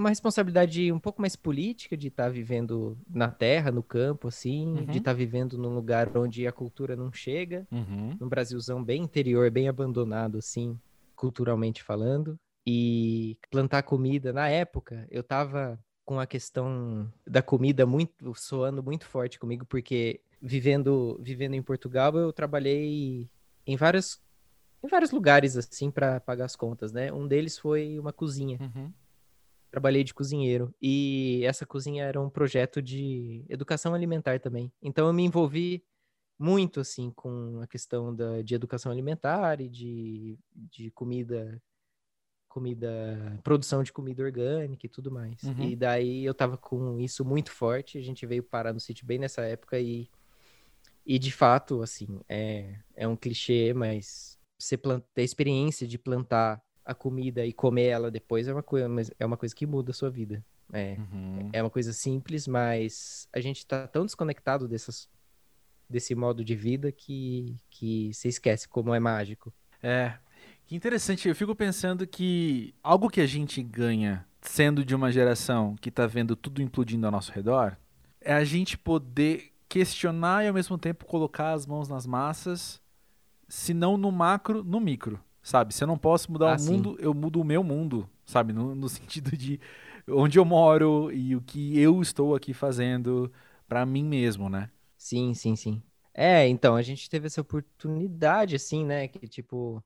[0.00, 4.66] uma responsabilidade um pouco mais política de estar tá vivendo na terra, no campo, assim,
[4.66, 4.84] Uhum.
[4.86, 8.16] de estar vivendo num lugar onde a cultura não chega, Uhum.
[8.18, 10.78] num Brasilzão bem interior, bem abandonado, assim,
[11.14, 12.36] culturalmente falando.
[12.66, 19.04] E plantar comida, na época, eu tava com a questão da comida muito soando muito
[19.06, 23.28] forte comigo, porque vivendo, vivendo em Portugal, eu trabalhei
[23.66, 24.18] em vários,
[24.82, 27.12] em vários lugares, assim, para pagar as contas, né?
[27.12, 28.92] Um deles foi uma cozinha Uhum.
[29.70, 34.72] Trabalhei de cozinheiro e essa cozinha era um projeto de educação alimentar também.
[34.82, 35.84] Então eu me envolvi
[36.38, 41.62] muito assim com a questão da, de educação alimentar e de, de comida
[42.48, 45.40] comida produção de comida orgânica e tudo mais.
[45.44, 45.70] Uhum.
[45.70, 49.18] E daí eu tava com isso muito forte, a gente veio parar no sítio bem
[49.18, 50.08] nessa época e
[51.06, 55.98] e de fato assim, é é um clichê, mas você planta, ter a experiência de
[55.98, 56.60] plantar
[56.90, 59.92] a comida e comer ela depois é uma coisa, mas é uma coisa que muda
[59.92, 60.44] a sua vida.
[60.72, 61.50] É, Uhum.
[61.52, 65.08] é uma coisa simples, mas a gente tá tão desconectado dessas,
[65.88, 69.52] desse modo de vida que, que você esquece como é mágico.
[69.82, 70.14] É,
[70.66, 71.28] que interessante.
[71.28, 76.06] Eu fico pensando que algo que a gente ganha sendo de uma geração que tá
[76.06, 77.76] vendo tudo implodindo ao nosso redor
[78.20, 82.80] é a gente poder questionar e ao mesmo tempo colocar as mãos nas massas,
[83.48, 85.74] se não no macro, no micro, sabe?
[85.74, 86.82] Se eu não posso mudar Ah, o sim.
[86.82, 88.52] mundo, eu mudo o meu mundo, sabe?
[88.52, 89.60] No, no sentido de
[90.08, 93.30] onde eu moro e o que eu estou aqui fazendo
[93.68, 94.70] pra mim mesmo, né?
[94.96, 95.82] Sim, sim, sim.
[96.12, 99.08] É, então, a gente teve essa oportunidade, assim, né?
[99.08, 99.82] Que, tipo,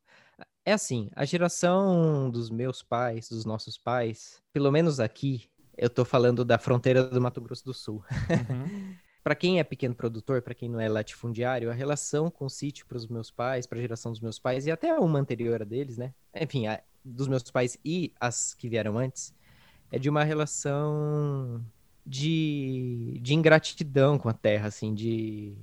[0.64, 6.04] é assim, a geração dos meus pais, dos nossos pais, pelo menos aqui, eu tô
[6.04, 8.04] falando da fronteira do Mato Grosso do Sul.
[8.30, 8.98] Uhum.
[9.24, 12.84] Para quem é pequeno produtor, para quem não é latifundiário, a relação com o sítio
[12.86, 15.64] para os meus pais, para a geração dos meus pais e até uma anterior a
[15.64, 16.12] deles, né?
[16.38, 19.34] Enfim, a, dos meus pais e as que vieram antes,
[19.90, 21.64] é de uma relação
[22.04, 25.56] de, de ingratidão com a terra, assim, de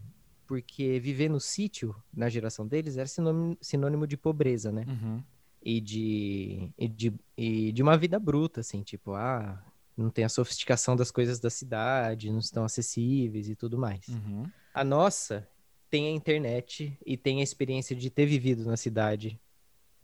[0.48, 4.86] porque viver no sítio na geração deles era sinônimo, sinônimo de pobreza, né?
[4.88, 5.24] Uhum.
[5.64, 9.64] e de, e de, e de uma vida bruta, assim, tipo, ah,
[9.96, 14.08] não tem a sofisticação das coisas da cidade, não estão acessíveis e tudo mais.
[14.08, 14.44] Uhum.
[14.74, 15.48] A nossa
[15.90, 19.40] tem a internet e tem a experiência de ter vivido na cidade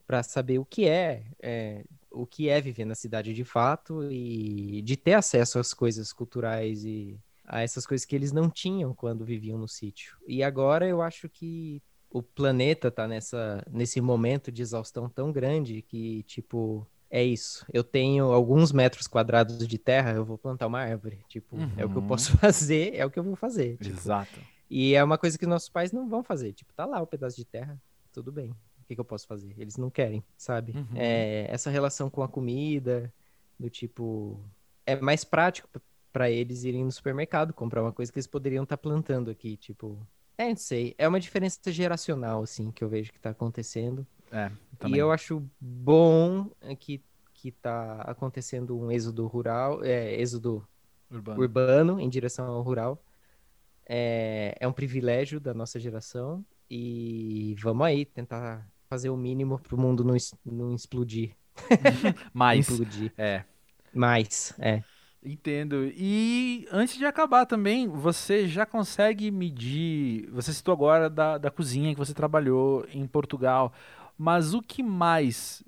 [0.06, 4.82] para saber o que é, é, o que é viver na cidade de fato e
[4.82, 9.26] de ter acesso às coisas culturais e a essas coisas que eles não tinham quando
[9.26, 10.18] viviam no sítio.
[10.28, 15.82] E agora eu acho que o planeta tá nessa, nesse momento de exaustão tão grande
[15.82, 17.66] que, tipo, é isso.
[17.74, 21.20] Eu tenho alguns metros quadrados de terra, eu vou plantar uma árvore.
[21.28, 22.08] Tipo, é o que eu Uhum.
[22.08, 23.78] posso fazer, é o que eu vou fazer.
[23.78, 23.90] tipo.
[23.96, 24.40] Exato.
[24.70, 26.54] E é uma coisa que nossos pais não vão fazer.
[26.54, 27.80] Tipo, tá lá o pedaço de terra,
[28.12, 28.52] tudo bem.
[28.52, 29.54] O que, que eu posso fazer?
[29.58, 30.74] Eles não querem, sabe?
[30.74, 30.86] Uhum.
[30.96, 33.14] É, essa relação com a comida,
[33.60, 34.40] do tipo.
[34.86, 35.80] É mais prático p-
[36.14, 39.58] pra eles irem no supermercado comprar uma coisa que eles poderiam estar plantando aqui.
[39.58, 39.98] Tipo,
[40.38, 40.96] é, não sei.
[40.98, 44.06] É uma diferença geracional, assim, que eu vejo que tá acontecendo.
[44.32, 44.52] É,
[44.84, 45.00] E também.
[45.00, 47.04] eu acho bom é, que,
[47.34, 50.68] que tá acontecendo um êxodo rural, é, êxodo
[51.10, 51.42] Urbano.
[51.42, 53.04] urbano em direção ao rural.
[53.88, 59.76] É, é um privilégio da nossa geração e vamos aí tentar fazer o mínimo para
[59.76, 60.16] o mundo não,
[60.46, 61.36] não explodir.
[62.34, 63.14] Mas, Implodir.
[63.18, 63.46] é,
[63.94, 64.84] Mais, é.
[65.24, 65.92] Entendo.
[65.96, 70.30] E antes de acabar também, você já consegue medir.
[70.32, 73.74] Você citou agora da, da cozinha que você trabalhou em Portugal,
[74.18, 75.64] mas o que mais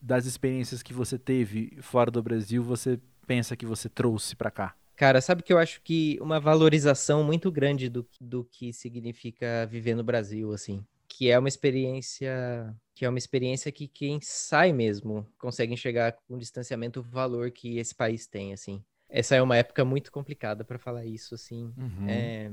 [0.00, 4.74] das experiências que você teve fora do Brasil você pensa que você trouxe pra cá?
[4.96, 9.94] Cara, sabe que eu acho que uma valorização muito grande do, do que significa viver
[9.94, 15.26] no Brasil, assim, que é uma experiência, que é uma experiência que quem sai mesmo
[15.38, 18.82] consegue enxergar com distanciamento o valor que esse país tem, assim.
[19.08, 21.72] Essa é uma época muito complicada para falar isso, assim.
[21.76, 22.06] Uhum.
[22.06, 22.52] É,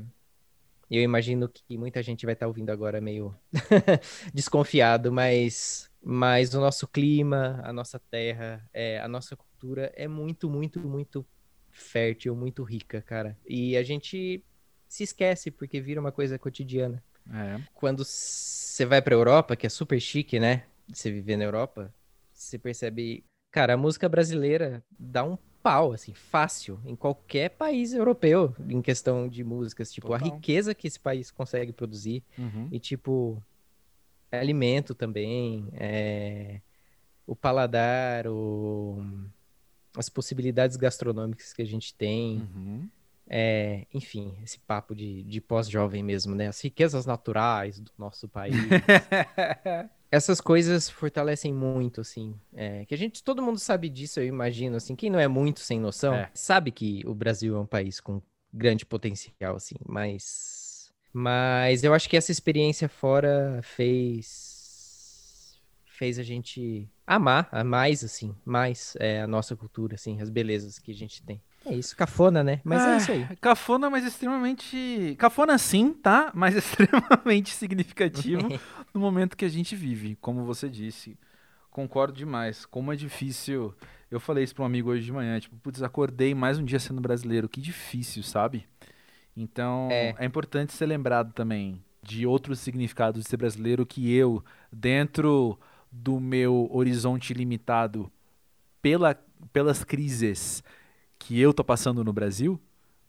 [0.90, 3.36] eu imagino que muita gente vai estar ouvindo agora meio
[4.34, 10.50] desconfiado, mas, mas o nosso clima, a nossa terra, é, a nossa cultura é muito,
[10.50, 11.26] muito, muito
[11.72, 13.38] fértil, muito rica, cara.
[13.46, 14.44] E a gente
[14.88, 17.04] se esquece porque vira uma coisa cotidiana.
[17.34, 17.62] É.
[17.74, 20.64] Quando você vai pra Europa, que é super chique, né?
[20.88, 21.94] Você viver na Europa,
[22.34, 23.26] você percebe,
[23.58, 29.28] cara, a música brasileira dá um pau, assim, fácil, em qualquer país europeu, em questão
[29.28, 29.92] de músicas.
[29.92, 30.36] Tipo, a Total.
[30.36, 32.24] riqueza que esse país consegue produzir.
[32.38, 32.70] Uhum.
[32.72, 33.44] E, tipo,
[34.32, 36.62] alimento também, é,
[37.26, 39.04] o paladar, o-
[39.98, 42.48] as possibilidades gastronômicas que a gente tem.
[42.56, 42.90] Uhum.
[43.30, 46.48] É, enfim, esse papo de, de pós-jovem mesmo, né?
[46.48, 48.56] As riquezas naturais do nosso país.
[50.12, 52.34] Essas coisas fortalecem muito, assim.
[52.56, 54.96] é, que a gente, todo mundo sabe disso, eu imagino, assim.
[54.96, 56.30] Quem não é muito sem noção, É.
[56.34, 58.22] sabe que o Brasil é um país com
[58.54, 59.76] grande potencial, assim.
[59.86, 68.04] Mas, mas eu acho que essa experiência fora fez, fez a gente amar, a mais,
[68.04, 71.42] assim, mais é, a nossa cultura, assim, as belezas que a gente tem.
[71.70, 72.62] É isso, cafona, né?
[72.64, 73.36] Mas é isso aí.
[73.42, 75.16] Cafona, mas extremamente.
[75.18, 76.32] Cafona sim, tá?
[76.34, 78.48] Mas extremamente significativo
[78.94, 81.18] no momento que a gente vive, como você disse.
[81.70, 82.66] Concordo demais.
[82.66, 83.74] Como é difícil.
[84.10, 86.80] Eu falei isso para um amigo hoje de manhã, tipo, putz, acordei mais um dia
[86.80, 87.50] sendo brasileiro.
[87.50, 88.66] Que difícil, sabe?
[89.36, 90.16] Então, É.
[90.18, 95.60] é importante ser lembrado também de outros significados de ser brasileiro que eu, dentro
[95.92, 98.10] do meu horizonte limitado
[98.82, 99.14] pela,
[99.52, 100.64] pelas crises
[101.20, 102.60] que eu tô passando no Brasil,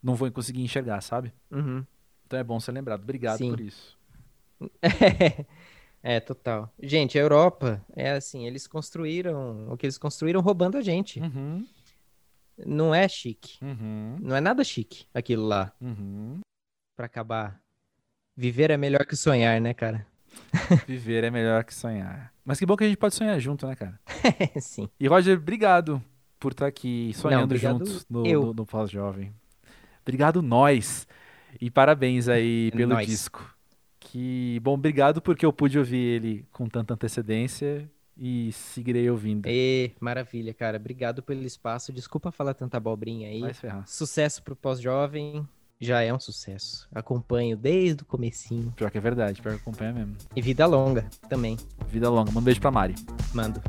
[0.02, 1.32] não vou conseguir enxergar, sabe?
[1.50, 1.84] Uhum.
[2.26, 3.02] Então é bom ser lembrado.
[3.02, 3.50] Obrigado Sim.
[3.50, 3.98] por isso.
[6.02, 6.72] É, total.
[6.80, 11.18] Gente, a Europa é assim, eles construíram o que eles construíram roubando a gente.
[11.20, 11.66] Uhum,
[12.64, 13.58] Não é chique.
[13.62, 16.40] uhum, Não é nada chique aquilo lá uhum.
[16.96, 17.60] pra acabar.
[18.36, 20.06] Viver é melhor que sonhar, né, cara?
[20.86, 22.32] Viver é melhor que sonhar.
[22.44, 23.98] Mas que bom que a gente pode sonhar junto, né, cara?
[24.60, 24.88] Sim.
[25.00, 26.00] E Roger, obrigado
[26.38, 29.32] por estar aqui sonhando obrigado juntos no, no, no Pós-Jovem.
[30.02, 31.06] Obrigado nós.
[31.60, 33.06] E parabéns aí É pelo nóis.
[33.06, 33.54] disco.
[34.00, 39.46] Que bom, obrigado porque eu pude ouvir ele com tanta antecedência e seguirei ouvindo.
[39.46, 40.76] E, maravilha, cara.
[40.76, 41.92] Obrigado pelo espaço.
[41.92, 43.40] Desculpa falar tanta abobrinha aí.
[43.40, 43.86] Vai ferrar.
[43.86, 45.46] Sucesso pro pós-jovem.
[45.80, 46.88] Já é um sucesso.
[46.92, 48.72] Acompanho desde o comecinho.
[48.72, 50.16] Pior que é verdade, pior que acompanha mesmo.
[50.34, 51.56] E vida longa também.
[51.86, 52.30] Vida longa.
[52.30, 52.96] Manda um beijo pra Mari.
[53.32, 53.62] Mando.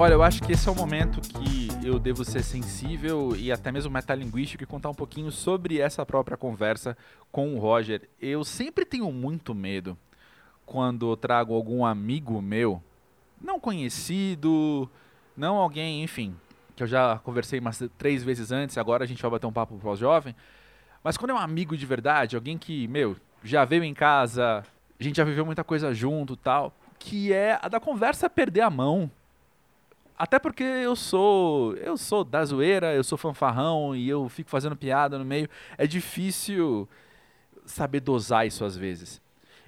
[0.00, 3.72] Olha, eu acho que esse é o momento que eu devo ser sensível e até
[3.72, 6.96] mesmo metalinguístico e contar um pouquinho sobre essa própria conversa
[7.32, 8.08] com o Roger.
[8.20, 9.98] Eu sempre tenho muito medo
[10.64, 12.80] quando trago algum amigo meu,
[13.40, 14.88] não conhecido,
[15.36, 16.36] não alguém, enfim,
[16.76, 19.76] que eu já conversei umas três vezes antes, agora a gente vai bater um papo
[19.78, 20.32] pós-jovem,
[21.02, 24.62] mas quando é um amigo de verdade, alguém que, meu, já veio em casa,
[24.98, 28.70] a gente já viveu muita coisa junto tal, que é a da conversa perder a
[28.70, 29.10] mão.
[30.18, 34.74] Até porque eu sou, eu sou da zoeira, eu sou fanfarrão e eu fico fazendo
[34.74, 35.48] piada no meio.
[35.76, 36.88] É difícil
[37.64, 39.20] saber dosar isso às vezes.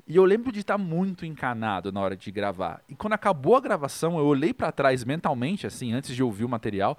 [0.08, 2.82] E eu lembro de estar muito encanado na hora de gravar.
[2.88, 6.48] E quando acabou a gravação, eu olhei pra trás mentalmente, assim, antes de ouvir o
[6.48, 6.98] material,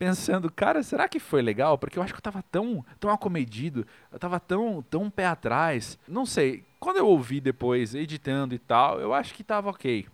[0.00, 1.76] pensando, cara, será que foi legal?
[1.76, 5.98] Porque eu acho que eu tava tão, tão acomedido, eu tava tão, tão pé atrás.
[6.08, 6.64] Não sei.
[6.80, 10.06] Quando eu ouvi depois, editando e tal, eu acho que tava ok.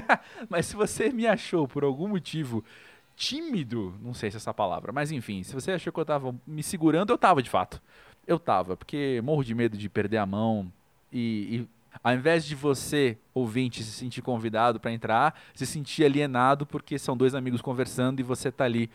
[0.48, 2.64] mas se você me achou por algum motivo
[3.14, 6.34] tímido, não sei se é essa palavra, mas enfim, se você achou que eu tava
[6.46, 7.82] me segurando, eu tava de fato.
[8.26, 10.72] Eu tava, porque morro de medo de perder a mão
[11.12, 11.68] e, e
[12.02, 17.16] Ao invés de você, ouvinte, se sentir convidado para entrar, se sentir alienado porque são
[17.16, 18.90] dois amigos conversando e você tá ali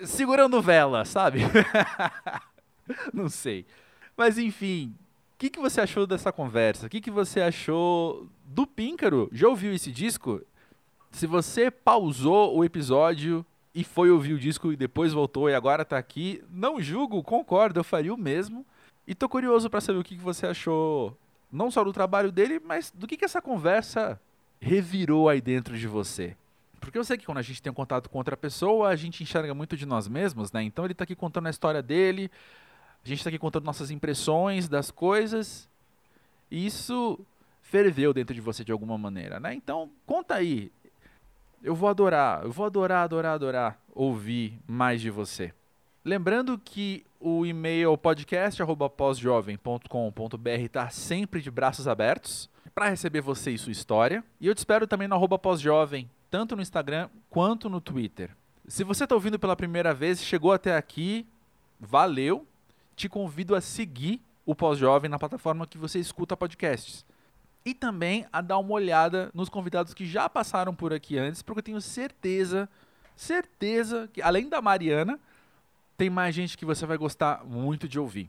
[0.00, 1.40] segurando vela, sabe?
[3.12, 3.64] Não sei.
[4.16, 4.94] Mas enfim,
[5.34, 6.86] o que, que você achou dessa conversa?
[6.86, 9.28] O que, que você achou do Píncaro?
[9.32, 10.40] Já ouviu esse disco?
[11.10, 13.44] Se você pausou o episódio
[13.74, 17.80] e foi ouvir o disco e depois voltou e agora tá aqui, não julgo, concordo,
[17.80, 18.66] eu faria o mesmo.
[19.06, 21.16] E tô curioso para saber o que, que você achou
[21.52, 24.18] não só do trabalho dele, mas do que, que essa conversa
[24.58, 26.36] revirou aí dentro de você.
[26.80, 29.22] Porque eu sei que quando a gente tem um contato com outra pessoa, a gente
[29.22, 30.62] enxerga muito de nós mesmos, né?
[30.62, 32.30] Então ele está aqui contando a história dele,
[33.04, 35.68] a gente está aqui contando nossas impressões das coisas,
[36.50, 37.20] e isso
[37.60, 39.54] ferveu dentro de você de alguma maneira, né?
[39.54, 40.72] Então conta aí.
[41.62, 45.54] Eu vou adorar, eu vou adorar, adorar, adorar ouvir mais de você.
[46.04, 53.70] Lembrando que o e-mail podcast@posjovem.com.br está sempre de braços abertos para receber você e sua
[53.70, 54.24] história.
[54.40, 58.30] E eu te espero também no arroba pós-jovem, tanto no Instagram quanto no Twitter.
[58.66, 61.24] Se você está ouvindo pela primeira vez chegou até aqui,
[61.78, 62.44] valeu.
[62.96, 67.06] Te convido a seguir o Pós-Jovem na plataforma que você escuta podcasts.
[67.64, 71.60] E também a dar uma olhada nos convidados que já passaram por aqui antes, porque
[71.60, 72.68] eu tenho certeza,
[73.16, 75.20] certeza que além da Mariana,
[76.02, 78.28] tem mais gente que você vai gostar muito de ouvir.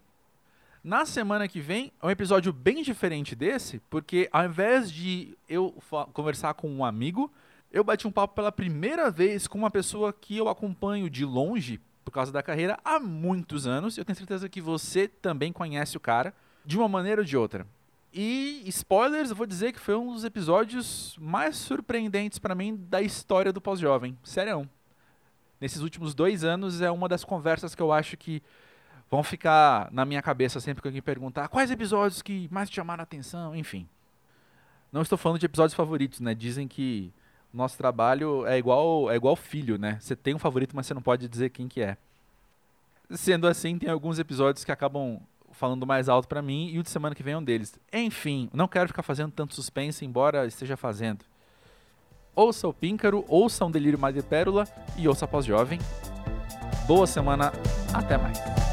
[0.84, 5.76] Na semana que vem é um episódio bem diferente desse, porque ao invés de eu
[6.14, 7.32] conversar com um amigo,
[7.72, 11.82] eu bati um papo pela primeira vez com uma pessoa que eu acompanho de longe
[12.06, 13.98] por causa da carreira há muitos anos.
[13.98, 16.32] Eu tenho certeza que você também conhece o cara
[16.64, 17.66] de uma maneira ou de outra.
[18.14, 23.02] E spoilers, eu vou dizer que foi um dos episódios mais surpreendentes para mim da
[23.02, 24.16] história do pós-jovem.
[24.24, 24.70] Sério
[25.64, 28.44] nesses últimos dois anos é uma das conversas que eu acho que
[29.10, 33.00] vão ficar na minha cabeça sempre que alguém perguntar quais episódios que mais te chamaram
[33.00, 33.88] a atenção, enfim.
[34.92, 36.36] Não estou falando de episódios favoritos, né?
[36.36, 37.14] Dizem que
[37.54, 39.98] nosso trabalho é igual é igual filho, né?
[40.02, 41.96] Você tem um favorito, mas você não pode dizer quem que é.
[43.12, 45.22] Sendo assim, tem alguns episódios que acabam
[45.54, 47.80] falando mais alto para mim e o de semana que vem é um deles.
[47.94, 51.24] Enfim, não quero ficar fazendo tanto suspense, embora esteja fazendo
[52.36, 54.66] ouça o Píncaro, ouça um Delírio Mais de Pérola
[54.98, 55.80] e ouça Pós-Jovem.
[56.88, 57.54] Boa semana,
[57.94, 58.73] até mais.